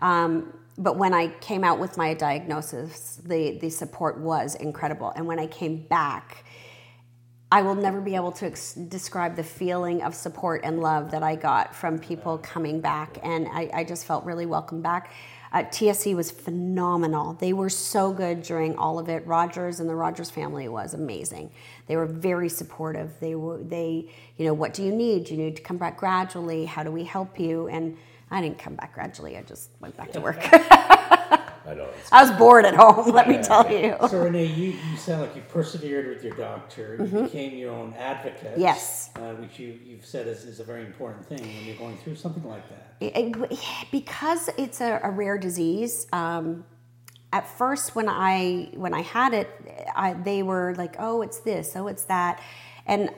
[0.00, 5.12] Um, but when I came out with my diagnosis, the the support was incredible.
[5.14, 6.44] And when I came back,
[7.52, 11.22] I will never be able to ex- describe the feeling of support and love that
[11.22, 15.12] I got from people coming back, and I, I just felt really welcome back.
[15.54, 17.34] Uh, TSC was phenomenal.
[17.34, 19.24] They were so good during all of it.
[19.24, 21.52] Rogers and the Rogers family was amazing.
[21.86, 23.12] They were very supportive.
[23.20, 25.26] They were they, you know, what do you need?
[25.26, 26.64] Do you need to come back gradually?
[26.64, 27.68] How do we help you?
[27.68, 27.96] And
[28.32, 29.36] I didn't come back gradually.
[29.36, 30.42] I just went back to work.
[31.66, 31.88] I know.
[32.12, 33.10] I was bored at home.
[33.14, 33.96] Let me tell you.
[34.08, 36.96] So Renee, you, you sound like you persevered with your doctor.
[37.00, 38.52] You became your own advocate.
[38.52, 38.60] Mm-hmm.
[38.60, 39.10] Yes.
[39.16, 42.16] Uh, which you, you've said is, is a very important thing when you're going through
[42.16, 42.94] something like that.
[43.00, 43.58] It- it-
[43.90, 46.64] because it's a, a rare disease um,
[47.32, 49.50] at first when i when i had it
[49.96, 52.40] I, they were like oh it's this oh it's that
[52.86, 53.10] and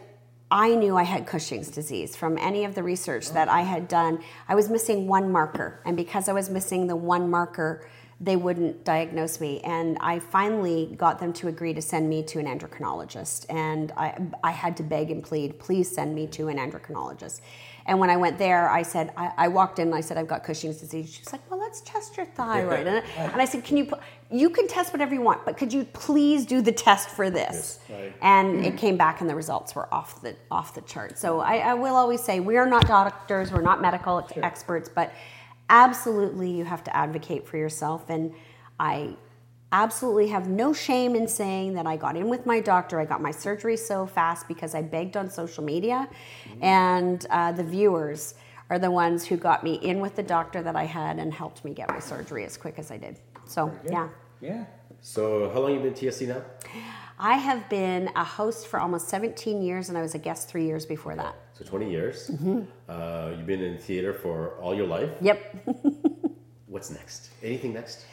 [0.51, 4.21] i knew i had cushing's disease from any of the research that i had done
[4.49, 7.87] i was missing one marker and because i was missing the one marker
[8.21, 12.39] they wouldn't diagnose me and i finally got them to agree to send me to
[12.39, 16.57] an endocrinologist and i, I had to beg and plead please send me to an
[16.57, 17.41] endocrinologist
[17.87, 20.27] and when I went there, I said, I, I walked in and I said, I've
[20.27, 21.13] got Cushing's disease.
[21.13, 22.87] She was like, well, let's test your thyroid.
[22.87, 23.89] and, and I said, can you,
[24.31, 27.79] you can test whatever you want, but could you please do the test for this?
[27.89, 28.13] Right.
[28.23, 31.17] And it came back and the results were off the, off the chart.
[31.17, 34.89] So I, I will always say, we are not doctors, we're not medical ex- experts,
[34.89, 35.13] but
[35.71, 38.09] absolutely you have to advocate for yourself.
[38.09, 38.35] And
[38.79, 39.17] I
[39.73, 43.01] absolutely have no shame in saying that I got in with my doctor.
[43.01, 46.09] I got my surgery so fast because I begged on social media,
[46.61, 48.35] and uh, the viewers
[48.71, 51.65] are the ones who got me in with the doctor that I had and helped
[51.65, 53.19] me get my surgery as quick as I did.
[53.45, 54.09] So yeah.
[54.41, 54.65] Yeah.
[55.01, 56.43] so how long you been TSC now?
[57.19, 60.67] I have been a host for almost 17 years, and I was a guest three
[60.67, 61.35] years before that.
[61.59, 62.29] So 20 years.
[62.29, 62.63] Mm-hmm.
[62.87, 65.11] Uh, you've been in theater for all your life.
[65.23, 65.69] Yep.
[66.67, 67.31] What's next?
[67.43, 68.05] Anything next?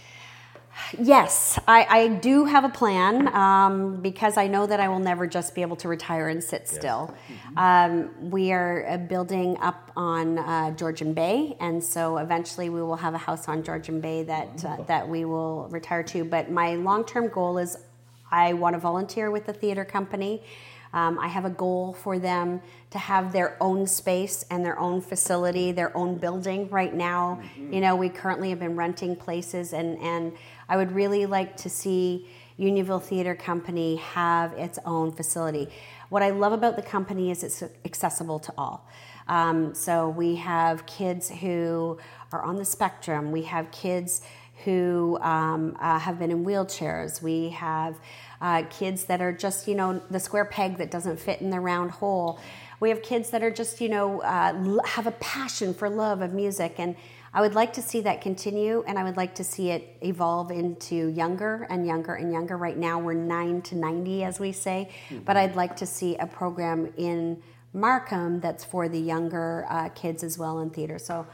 [0.98, 5.28] Yes, I, I do have a plan um, because I know that I will never
[5.28, 7.14] just be able to retire and sit still.
[7.58, 12.96] Um, we are uh, building up on uh, Georgian Bay, and so eventually we will
[12.96, 16.24] have a house on Georgian Bay that uh, that we will retire to.
[16.24, 17.78] But my long term goal is
[18.32, 20.42] I want to volunteer with the theater company.
[20.94, 25.02] Um, I have a goal for them to have their own space and their own
[25.02, 27.42] facility, their own building right now.
[27.72, 30.34] You know, we currently have been renting places, and, and
[30.70, 32.28] I would really like to see
[32.58, 35.68] Unionville Theater Company have its own facility.
[36.10, 38.88] What I love about the company is it's accessible to all.
[39.28, 41.98] Um, so we have kids who
[42.32, 44.22] are on the spectrum, we have kids
[44.64, 47.96] who um, uh, have been in wheelchairs, we have
[48.44, 51.62] uh, kids that are just, you know, the square peg that doesn't fit in the
[51.62, 52.40] round hole.
[52.82, 56.34] We have kids that are just, you know, uh, have a passion for love of
[56.34, 56.76] music.
[56.78, 56.98] And
[57.34, 60.52] I would like to see that continue and I would like to see it evolve
[60.52, 62.58] into younger and younger and younger.
[62.58, 64.92] Right now we're 9 to 90, as we say,
[65.24, 70.22] but I'd like to see a program in Markham that's for the younger uh, kids
[70.22, 71.00] as well in theater.
[71.00, 71.26] So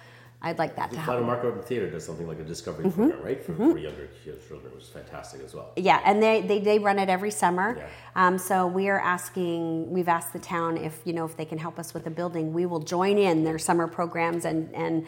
[0.41, 1.25] I'd like that to happen.
[1.25, 3.09] Mark Urban Theater does something like a discovery Mm-hmm.
[3.09, 3.43] program, right?
[3.43, 5.73] For, for younger kids, children, which is fantastic as well.
[5.75, 7.75] Yeah, and they, they, they run it every summer.
[7.77, 7.87] Yeah.
[8.15, 11.57] Um, so we are asking, we've asked the town if, you know, if they can
[11.57, 12.53] help us with the building.
[12.53, 15.05] We will join in their summer programs and, and,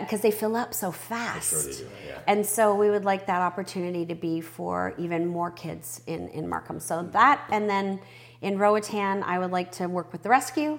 [0.00, 1.50] because they fill up so fast.
[1.50, 2.18] sure they do, yeah.
[2.28, 6.48] And so we would like that opportunity to be for even more kids in, in
[6.48, 6.78] Markham.
[6.78, 7.98] So that, and then
[8.40, 10.78] in Roatan, I would like to work with the rescue.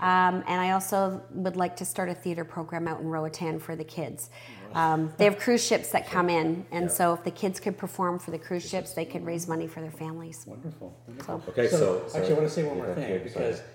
[0.00, 3.76] Um, and I also would like to start a theater program out in Roatan for
[3.76, 4.30] the kids.
[4.74, 8.18] Um, they have cruise ships that come in, and so if the kids could perform
[8.18, 10.44] for the cruise ships, they could raise money for their families.
[10.46, 10.96] Wonderful.
[11.06, 11.42] wonderful.
[11.48, 13.68] Okay, so- so- actually, I want to say one more Yeah, thing because sorry.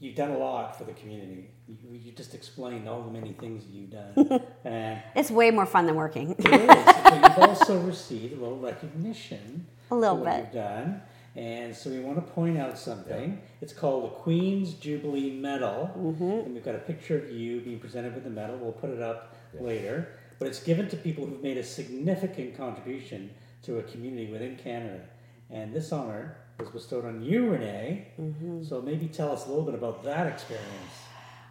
[0.00, 1.50] you've done a lot for the community.
[1.68, 5.86] You, you just explained all the many things you've done, and It's way more fun
[5.86, 6.32] than working.
[6.38, 6.66] it is.
[6.66, 9.66] But you've also received a little recognition.
[9.90, 10.44] A little for what bit.
[10.44, 11.02] You've done.
[11.38, 13.40] And so we want to point out something.
[13.60, 15.88] It's called the Queen's Jubilee Medal.
[15.96, 16.24] Mm-hmm.
[16.24, 18.56] And we've got a picture of you being presented with the medal.
[18.56, 20.08] We'll put it up later.
[20.40, 23.30] But it's given to people who've made a significant contribution
[23.62, 25.02] to a community within Canada.
[25.48, 28.08] And this honor was bestowed on you, Renee.
[28.20, 28.64] Mm-hmm.
[28.64, 30.66] So maybe tell us a little bit about that experience.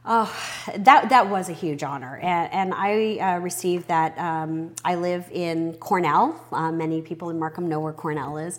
[0.10, 0.34] Oh,
[0.78, 4.18] that that was a huge honor, and, and I uh, received that.
[4.18, 6.42] Um, I live in Cornell.
[6.50, 8.58] Uh, many people in Markham know where Cornell is,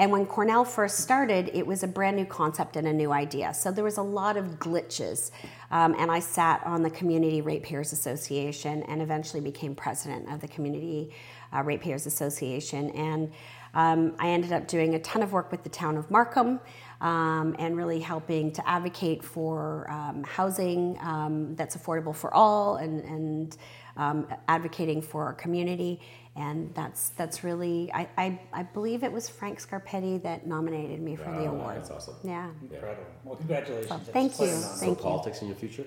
[0.00, 3.52] and when Cornell first started, it was a brand new concept and a new idea.
[3.52, 5.30] So there was a lot of glitches,
[5.70, 10.48] um, and I sat on the Community Ratepayers Association and eventually became president of the
[10.48, 11.10] Community
[11.52, 13.30] uh, Ratepayers Association, and
[13.74, 16.60] um, I ended up doing a ton of work with the town of Markham
[17.02, 23.04] um, and really helping to advocate for um, housing um, that's affordable for all and,
[23.04, 23.56] and
[24.00, 26.00] um, advocating for our community.
[26.36, 31.16] And that's that's really I, I, I believe it was Frank Scarpitti that nominated me
[31.16, 31.78] for the award.
[31.78, 32.16] That's awesome.
[32.24, 32.50] Yeah.
[32.62, 33.04] Incredible.
[33.24, 33.90] Well, congratulations.
[33.90, 34.46] So, thank you.
[34.48, 34.94] Thank so you.
[34.96, 35.84] politics in your future?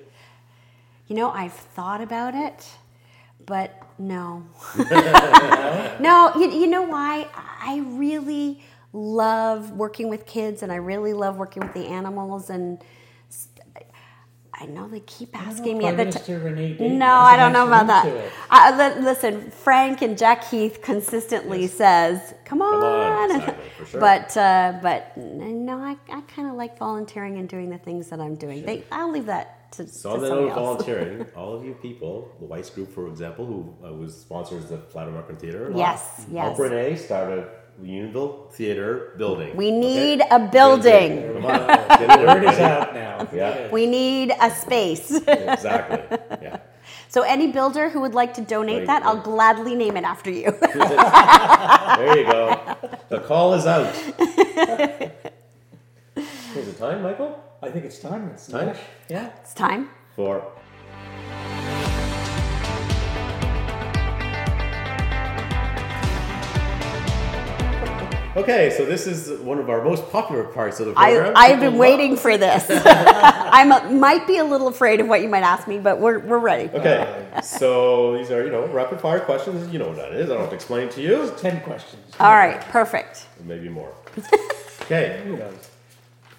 [1.07, 2.67] You know, I've thought about it,
[3.45, 4.43] but no.
[5.99, 7.27] no, you, you know why?
[7.35, 12.49] I really love working with kids and I really love working with the animals.
[12.49, 12.85] And s-
[14.63, 16.43] I know they keep asking me Prime at the Minister time.
[16.45, 18.03] Renee No, I don't know about that.
[18.05, 18.31] to.
[18.49, 23.99] I, listen, Frank and Jack Heath consistently says, "Come on,", on, exactly, for sure.
[23.99, 28.07] but uh, but n- no, I, I kind of like volunteering and doing the things
[28.07, 28.65] that I'm doing.
[28.65, 30.85] They, I'll leave that to, So to on the somebody note of else.
[30.85, 34.77] volunteering, all of you people, the Weiss Group, for example, who uh, was sponsors the
[34.77, 36.45] Flato Markham Theater, Yes, yes.
[36.45, 37.49] help Renee start a
[37.81, 39.55] Unionville Theater building.
[39.55, 39.79] We okay?
[39.79, 41.33] need a building.
[41.33, 43.27] Come on, get it, Word is out now.
[43.33, 43.69] Yeah.
[43.71, 45.11] We need a space.
[45.27, 45.99] Exactly.
[46.43, 46.59] Yeah.
[47.07, 50.29] so any builder who would like to donate Right, that, I'll gladly name it after
[50.29, 50.51] you.
[50.51, 52.59] There you go.
[53.09, 53.87] The call is out.
[56.55, 57.41] Is it time, Michael?
[57.61, 58.29] I think it's time.
[58.29, 58.75] It's Time?
[59.09, 59.31] Yeah.
[59.41, 59.89] it's time.
[60.15, 60.45] For
[68.35, 71.33] Okay, so this is one of our most popular parts of the program.
[71.35, 72.65] I've been waiting for this.
[72.69, 76.39] I might be a little afraid of what you might ask me, but we're, we're
[76.39, 76.67] ready.
[76.69, 79.71] Okay, so these are, you know, rapid fire questions.
[79.71, 80.31] You know what that is.
[80.31, 81.31] I don't have to explain to you.
[81.37, 82.11] Ten questions.
[82.19, 83.27] All right, perfect.
[83.43, 83.93] Maybe more.
[84.83, 85.39] Okay,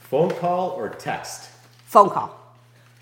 [0.00, 1.48] phone call or text?
[1.86, 2.38] Phone call.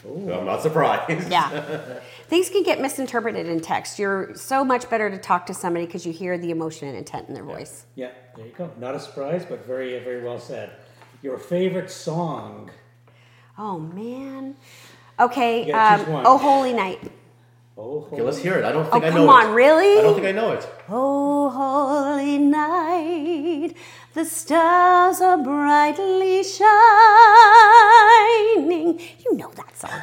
[0.05, 1.29] I'm not surprised.
[1.29, 1.99] Yeah.
[2.33, 3.99] Things can get misinterpreted in text.
[3.99, 7.28] You're so much better to talk to somebody because you hear the emotion and intent
[7.28, 7.85] in their voice.
[7.95, 8.70] Yeah, there you go.
[8.78, 10.72] Not a surprise, but very, very well said.
[11.20, 12.70] Your favorite song?
[13.59, 14.57] Oh, man.
[15.20, 15.70] Okay.
[15.72, 17.12] Um, oh, Holy Night.
[17.76, 18.64] Oh, Okay, let's hear it.
[18.64, 19.26] I don't Oh, think I know come it.
[19.26, 19.99] Come on, really?
[19.99, 20.66] I don't think I know it.
[20.89, 23.74] Oh, holy night,
[24.14, 26.61] the stars are brightly shining.
[29.22, 30.01] You know that song.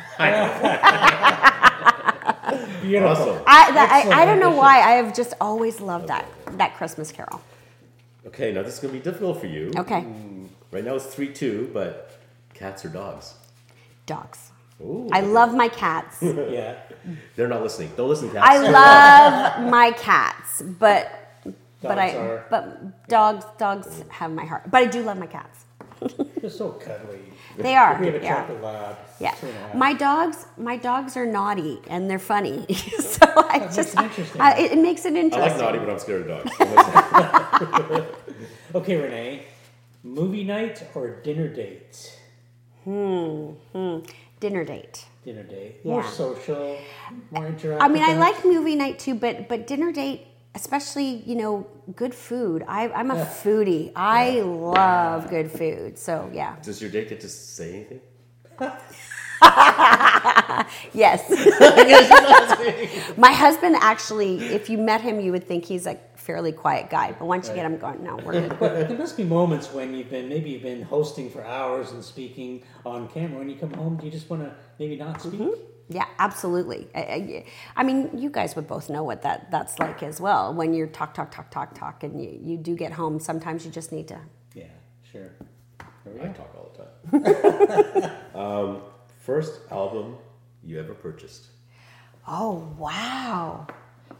[2.81, 3.09] beautiful.
[3.09, 3.43] Awesome.
[3.47, 4.79] I, that, I, I don't know why.
[4.81, 6.25] I have just always loved that
[6.57, 7.41] that Christmas Carol.
[8.27, 9.71] Okay, now this is going to be difficult for you.
[9.75, 10.01] Okay.
[10.01, 10.47] Mm.
[10.71, 12.19] Right now it's three two, but
[12.53, 13.33] cats or dogs?
[14.05, 14.51] Dogs.
[14.81, 16.21] Ooh, I love my cats.
[16.23, 16.75] Yeah.
[17.35, 17.91] They're not listening.
[17.95, 18.47] Don't listen, to cats.
[18.49, 21.09] I love my cats, but
[21.81, 24.69] but I are- but dogs dogs have my heart.
[24.69, 25.65] But I do love my cats.
[26.41, 27.19] They're so cuddly.
[27.63, 27.99] They are.
[27.99, 28.35] We have a yeah.
[28.41, 28.97] chocolate lab.
[29.19, 29.75] Yeah, two and a half.
[29.75, 32.65] my dogs, my dogs are naughty and they're funny.
[32.99, 34.41] so I makes just, it interesting.
[34.41, 35.51] I, it, it makes it I interesting.
[35.51, 38.05] like naughty, but I'm scared of dogs.
[38.75, 39.45] Okay, Renee.
[40.03, 42.17] Movie night or dinner date?
[42.83, 43.51] Hmm,
[44.39, 45.05] dinner date.
[45.25, 45.83] Dinner date.
[45.83, 46.09] More Yeah.
[46.09, 46.77] social,
[47.31, 47.77] more interactive.
[47.81, 52.13] I mean, I like movie night too, but but dinner date, especially you know, good
[52.13, 52.63] food.
[52.67, 53.91] I, I'm a foodie.
[53.95, 55.97] I love good food.
[55.97, 58.01] So yeah, Does your date get to say anything?
[60.93, 61.29] yes.
[63.17, 67.15] My husband actually, if you met him, you would think he's a fairly quiet guy,
[67.17, 68.59] but once you get him going, no, we're good.
[68.59, 72.03] But there must be moments when you've been maybe you've been hosting for hours and
[72.03, 73.39] speaking on camera.
[73.39, 75.39] When you come home, do you just want to maybe not speak?
[75.39, 75.61] Mm-hmm.
[75.89, 76.87] Yeah, absolutely.
[76.93, 77.45] I, I,
[77.77, 80.53] I mean, you guys would both know what that that's like as well.
[80.53, 83.71] When you're talk, talk, talk, talk, talk, and you, you do get home, sometimes you
[83.71, 84.19] just need to.
[84.53, 84.65] Yeah,
[85.11, 85.31] sure.
[86.21, 86.71] I talk all
[87.11, 88.11] the time.
[88.35, 88.81] um,
[89.19, 90.17] first album
[90.63, 91.47] you ever purchased?
[92.27, 93.65] Oh wow,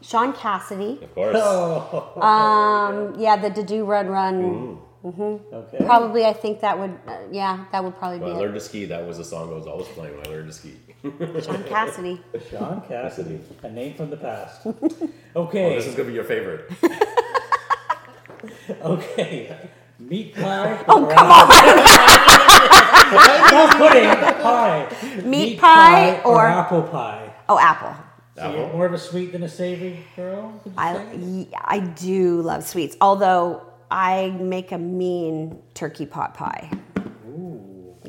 [0.00, 0.98] Shaun Cassidy.
[1.02, 1.36] Of course.
[2.20, 4.78] Um, yeah, the Doo Ron Ron.
[5.02, 5.84] Okay.
[5.84, 6.98] Probably, I think that would.
[7.06, 9.50] Uh, yeah, that would probably When I be learned to ski, that was a song
[9.50, 10.74] I was always playing when I learned to ski.
[11.02, 11.44] It.
[11.44, 12.20] Shaun Cassidy.
[12.50, 14.66] Shaun Cassidy, a name from the past.
[15.36, 15.76] Oh, Okay.
[15.76, 16.68] this is gonna be your favorite.
[18.82, 19.56] Okay.
[19.98, 20.82] Meat pie.
[20.88, 21.48] Oh come on!
[23.52, 24.08] Not pudding.
[24.42, 24.88] Pie.
[25.24, 27.32] Meat pie or, or- apple pie.
[27.48, 27.94] Oh, apple.
[28.36, 28.76] So you're Apple?
[28.78, 30.52] more of a sweet than a savory girl.
[30.64, 31.16] would you I say?
[31.16, 36.70] y- I do love sweets, although I make a mean turkey pot pie.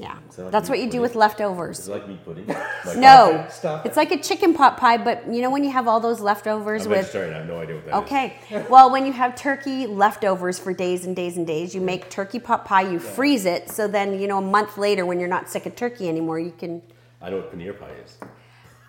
[0.02, 1.02] Yeah, like that's what you do pudding?
[1.02, 1.88] with Is leftovers.
[1.88, 2.48] it like meat pudding?
[2.86, 3.90] Like, No, Stop it.
[3.90, 6.86] it's like a chicken pot pie, but you know when you have all those leftovers
[6.86, 7.02] I'm with.
[7.02, 7.36] vegetarian.
[7.36, 8.04] I have no idea what that is.
[8.06, 12.10] Okay, well, when you have turkey leftovers for days and days and days, you make
[12.10, 12.82] turkey pot pie.
[12.82, 15.76] You freeze it, so then you know a month later, when you're not sick of
[15.76, 16.82] turkey anymore, you can.
[17.22, 18.18] I know what paneer pie is.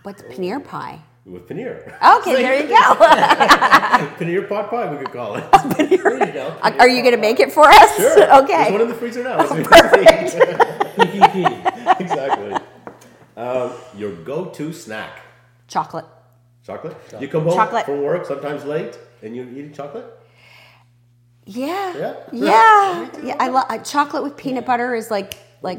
[0.05, 1.01] What's paneer pie?
[1.25, 1.87] With paneer.
[2.19, 2.75] Okay, there you go.
[4.19, 5.45] paneer pot pie, we could call it.
[5.77, 6.57] There you go.
[6.63, 7.97] Are you going to make it for us?
[7.97, 8.15] Sure.
[8.17, 8.83] There's one Okay.
[8.83, 9.39] in the freezer now.
[10.97, 12.01] PPP.
[12.01, 12.57] exactly.
[13.37, 15.21] Um, your go-to snack?
[15.69, 16.07] Chocolate.
[16.67, 16.97] Chocolate?
[17.21, 17.87] You come home Chocolate.
[17.87, 20.07] from work sometimes late, and you eat chocolate?
[21.47, 21.97] Yeah.
[21.97, 22.15] Yeah?
[22.33, 23.11] Yeah.
[23.23, 23.37] Yeah.
[23.39, 25.79] I love uh, chocolate with peanut butter is like like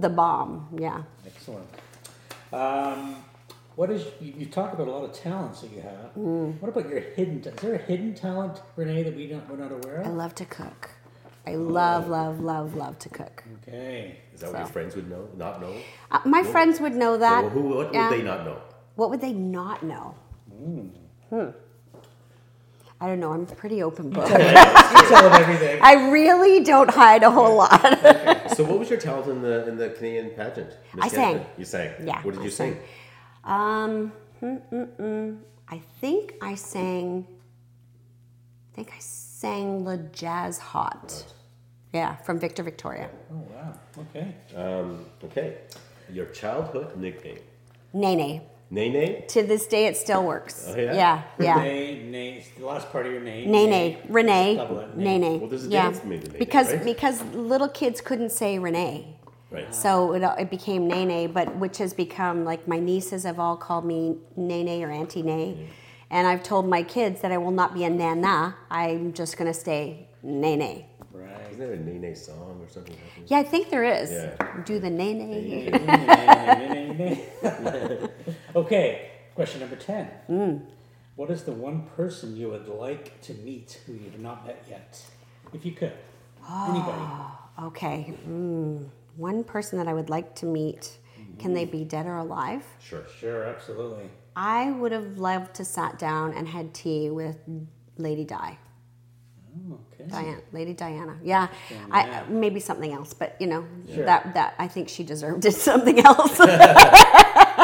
[0.00, 0.68] the bomb.
[0.78, 1.02] Yeah.
[1.26, 1.66] Excellent.
[2.52, 3.16] Um,
[3.78, 6.12] what is you, you talk about a lot of talents that you have.
[6.18, 6.60] Mm.
[6.60, 7.38] What about your hidden?
[7.44, 10.06] Is there a hidden talent, Renee, that we don't we're not aware of?
[10.08, 10.90] I love to cook.
[11.46, 13.44] I love, love, love, love to cook.
[13.62, 14.16] Okay.
[14.34, 15.28] Is that what your friends would know?
[15.36, 15.72] Not know?
[16.10, 17.44] Uh, my friends would know that.
[17.44, 18.10] Well, who, what Yeah.
[18.10, 18.60] would they not know?
[18.96, 20.16] What would they not know?
[21.30, 21.50] Hmm.
[23.00, 23.32] I don't know.
[23.32, 24.26] I'm pretty open book.
[24.26, 25.78] Tell them everything.
[25.82, 28.50] I really don't hide a whole lot.
[28.56, 30.72] So, what was your talent in the in the Canadian pageant?
[30.94, 31.32] Miss I sang.
[31.34, 31.50] Canada?
[31.56, 31.90] You sang.
[32.04, 32.72] Yeah, What did I you sang.
[32.72, 32.82] sing?
[33.48, 35.38] Um, mm, mm, mm.
[35.68, 37.26] I think I sang.
[38.72, 41.24] I think I sang "Le Jazz Hot."
[41.94, 43.08] Yeah, from Victor Victoria.
[43.32, 43.74] Oh wow.
[43.98, 44.34] Okay.
[44.54, 45.56] Um, okay.
[46.12, 47.38] Your childhood nickname?
[47.94, 48.42] Nene.
[48.70, 49.26] Nene?
[49.28, 50.66] To this day, it still works.
[50.68, 50.92] Oh, yeah?
[50.92, 51.58] yeah, yeah.
[51.58, 53.50] Renee, Nene, the last part of your name.
[53.50, 55.40] Nene, Renee, Double Nene.
[55.40, 55.90] Well, there's a yeah.
[55.90, 56.84] difference between Nene, because right?
[56.84, 59.16] because little kids couldn't say Renee,
[59.50, 59.74] Right.
[59.74, 63.84] so it, it became Nene, but which has become like my nieces have all called
[63.84, 65.70] me Nene or Auntie Nay,
[66.10, 68.56] and I've told my kids that I will not be a Nana.
[68.70, 70.84] I'm just gonna stay Nene.
[71.12, 71.30] Right.
[71.50, 72.96] Isn't there a Nene song or something?
[73.26, 74.10] Yeah, I think there is.
[74.10, 74.62] Yeah.
[74.64, 75.74] Do the Nene.
[78.56, 79.10] okay.
[79.34, 80.06] Question number ten.
[80.26, 80.56] Hmm.
[81.16, 85.02] What is the one person you would like to meet who you've not met yet,
[85.52, 85.92] if you could?
[86.48, 87.02] Anybody?
[87.60, 88.14] Okay.
[88.28, 88.88] Mm.
[89.18, 90.98] One person that I would like to meet.
[91.40, 92.64] Can they be dead or alive?
[92.80, 93.02] Sure.
[93.20, 94.08] Sure, absolutely.
[94.36, 97.36] I would have loved to sat down and had tea with
[97.96, 98.56] Lady Di.
[99.70, 100.08] Oh, okay.
[100.08, 101.16] Diana, Lady Diana.
[101.24, 101.48] Yeah,
[101.90, 104.04] I, maybe something else, but you know Sure.
[104.04, 105.52] that that I think she deserved it.
[105.70, 106.38] Something else.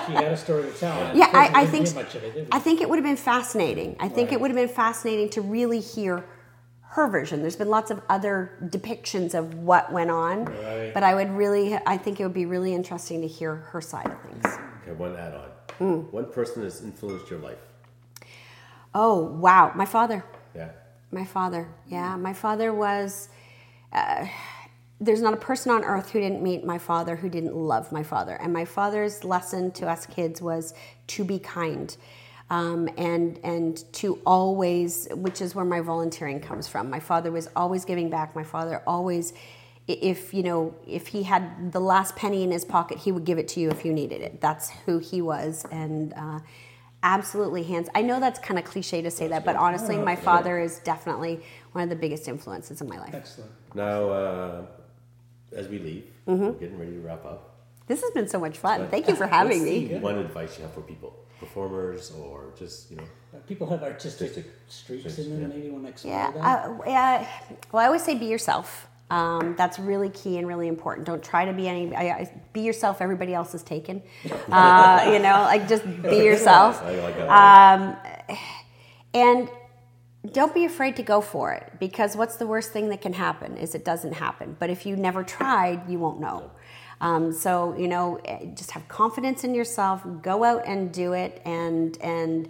[0.07, 1.17] She had a story to tell.
[1.17, 2.49] yeah, I, I think it.
[2.53, 3.97] I think it would have been fascinating.
[3.99, 4.35] I think Right.
[4.35, 6.27] it would have been fascinating to really hear
[6.95, 7.41] her version.
[7.41, 10.95] There's been lots of other depictions of what went on, Right.
[10.95, 14.07] but I would really, I think it would be really interesting to hear her side
[14.07, 14.45] of things.
[14.83, 15.49] Okay, one add on.
[15.79, 15.95] Hmm.
[16.13, 17.59] One person has influenced your life.
[18.95, 20.25] Oh wow, my father.
[20.55, 20.71] Yeah.
[21.11, 23.29] My father, yeah, my father was.
[23.93, 24.27] Uh,
[25.01, 28.05] there's not a person on earth who didn't meet my father who didn't love my
[28.05, 28.37] father.
[28.41, 30.75] And my father's lesson to us kids was
[31.09, 31.95] to be kind.
[32.51, 36.91] Um, and and to always, which is where my volunteering comes from.
[36.91, 38.37] My father was always giving back.
[38.37, 39.33] My father always,
[39.89, 43.39] if you know, if he had the last penny in his pocket, he would give
[43.39, 44.41] it to you if you needed it.
[44.43, 46.41] That's who he was, and uh,
[47.03, 47.89] absolutely hands.
[47.95, 51.41] I know that's kind of cliche to say that, but honestly, my father is definitely
[51.73, 53.15] one of the biggest influences in my life.
[53.15, 53.51] Excellent.
[53.75, 54.63] Now, uh,
[55.57, 56.43] as we leave, Mm-hmm.
[56.45, 57.57] we're getting ready to wrap up.
[57.87, 58.89] This has been so much fun.
[58.89, 59.89] Thank you for having me.
[59.89, 60.01] Good.
[60.03, 63.05] One advice you have for people, performers, or just you know,
[63.49, 65.51] People have artistic Artistic streaks streaks, in them.
[65.51, 65.57] yeah.
[65.57, 66.69] Maybe want to explore Yeah, that.
[66.69, 67.29] uh, yeah.
[67.73, 68.87] Well, I always say be yourself.
[69.11, 71.07] Um, that's really key and really important.
[71.07, 71.95] Don't try to be any.
[71.95, 73.01] I, I, be yourself.
[73.03, 74.03] Everybody else is taken.
[74.51, 76.83] Uh, you know, like just be yourself.
[76.83, 77.29] I like that.
[77.81, 77.97] Um,
[79.13, 79.49] and
[80.33, 83.57] don't be afraid to go for it because what's the worst thing that can happen
[83.59, 84.57] is it doesn't happen.
[84.59, 86.51] But if you never tried, you won't know.
[87.01, 90.03] Um, so you know, eh, just have confidence in yourself.
[90.23, 92.49] Go out and do it, and and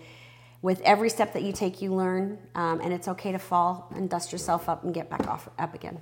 [0.62, 2.38] with every step that you take, you learn.
[2.54, 5.74] Um, and it's okay to fall and dust yourself up and get back off up
[5.74, 5.98] again.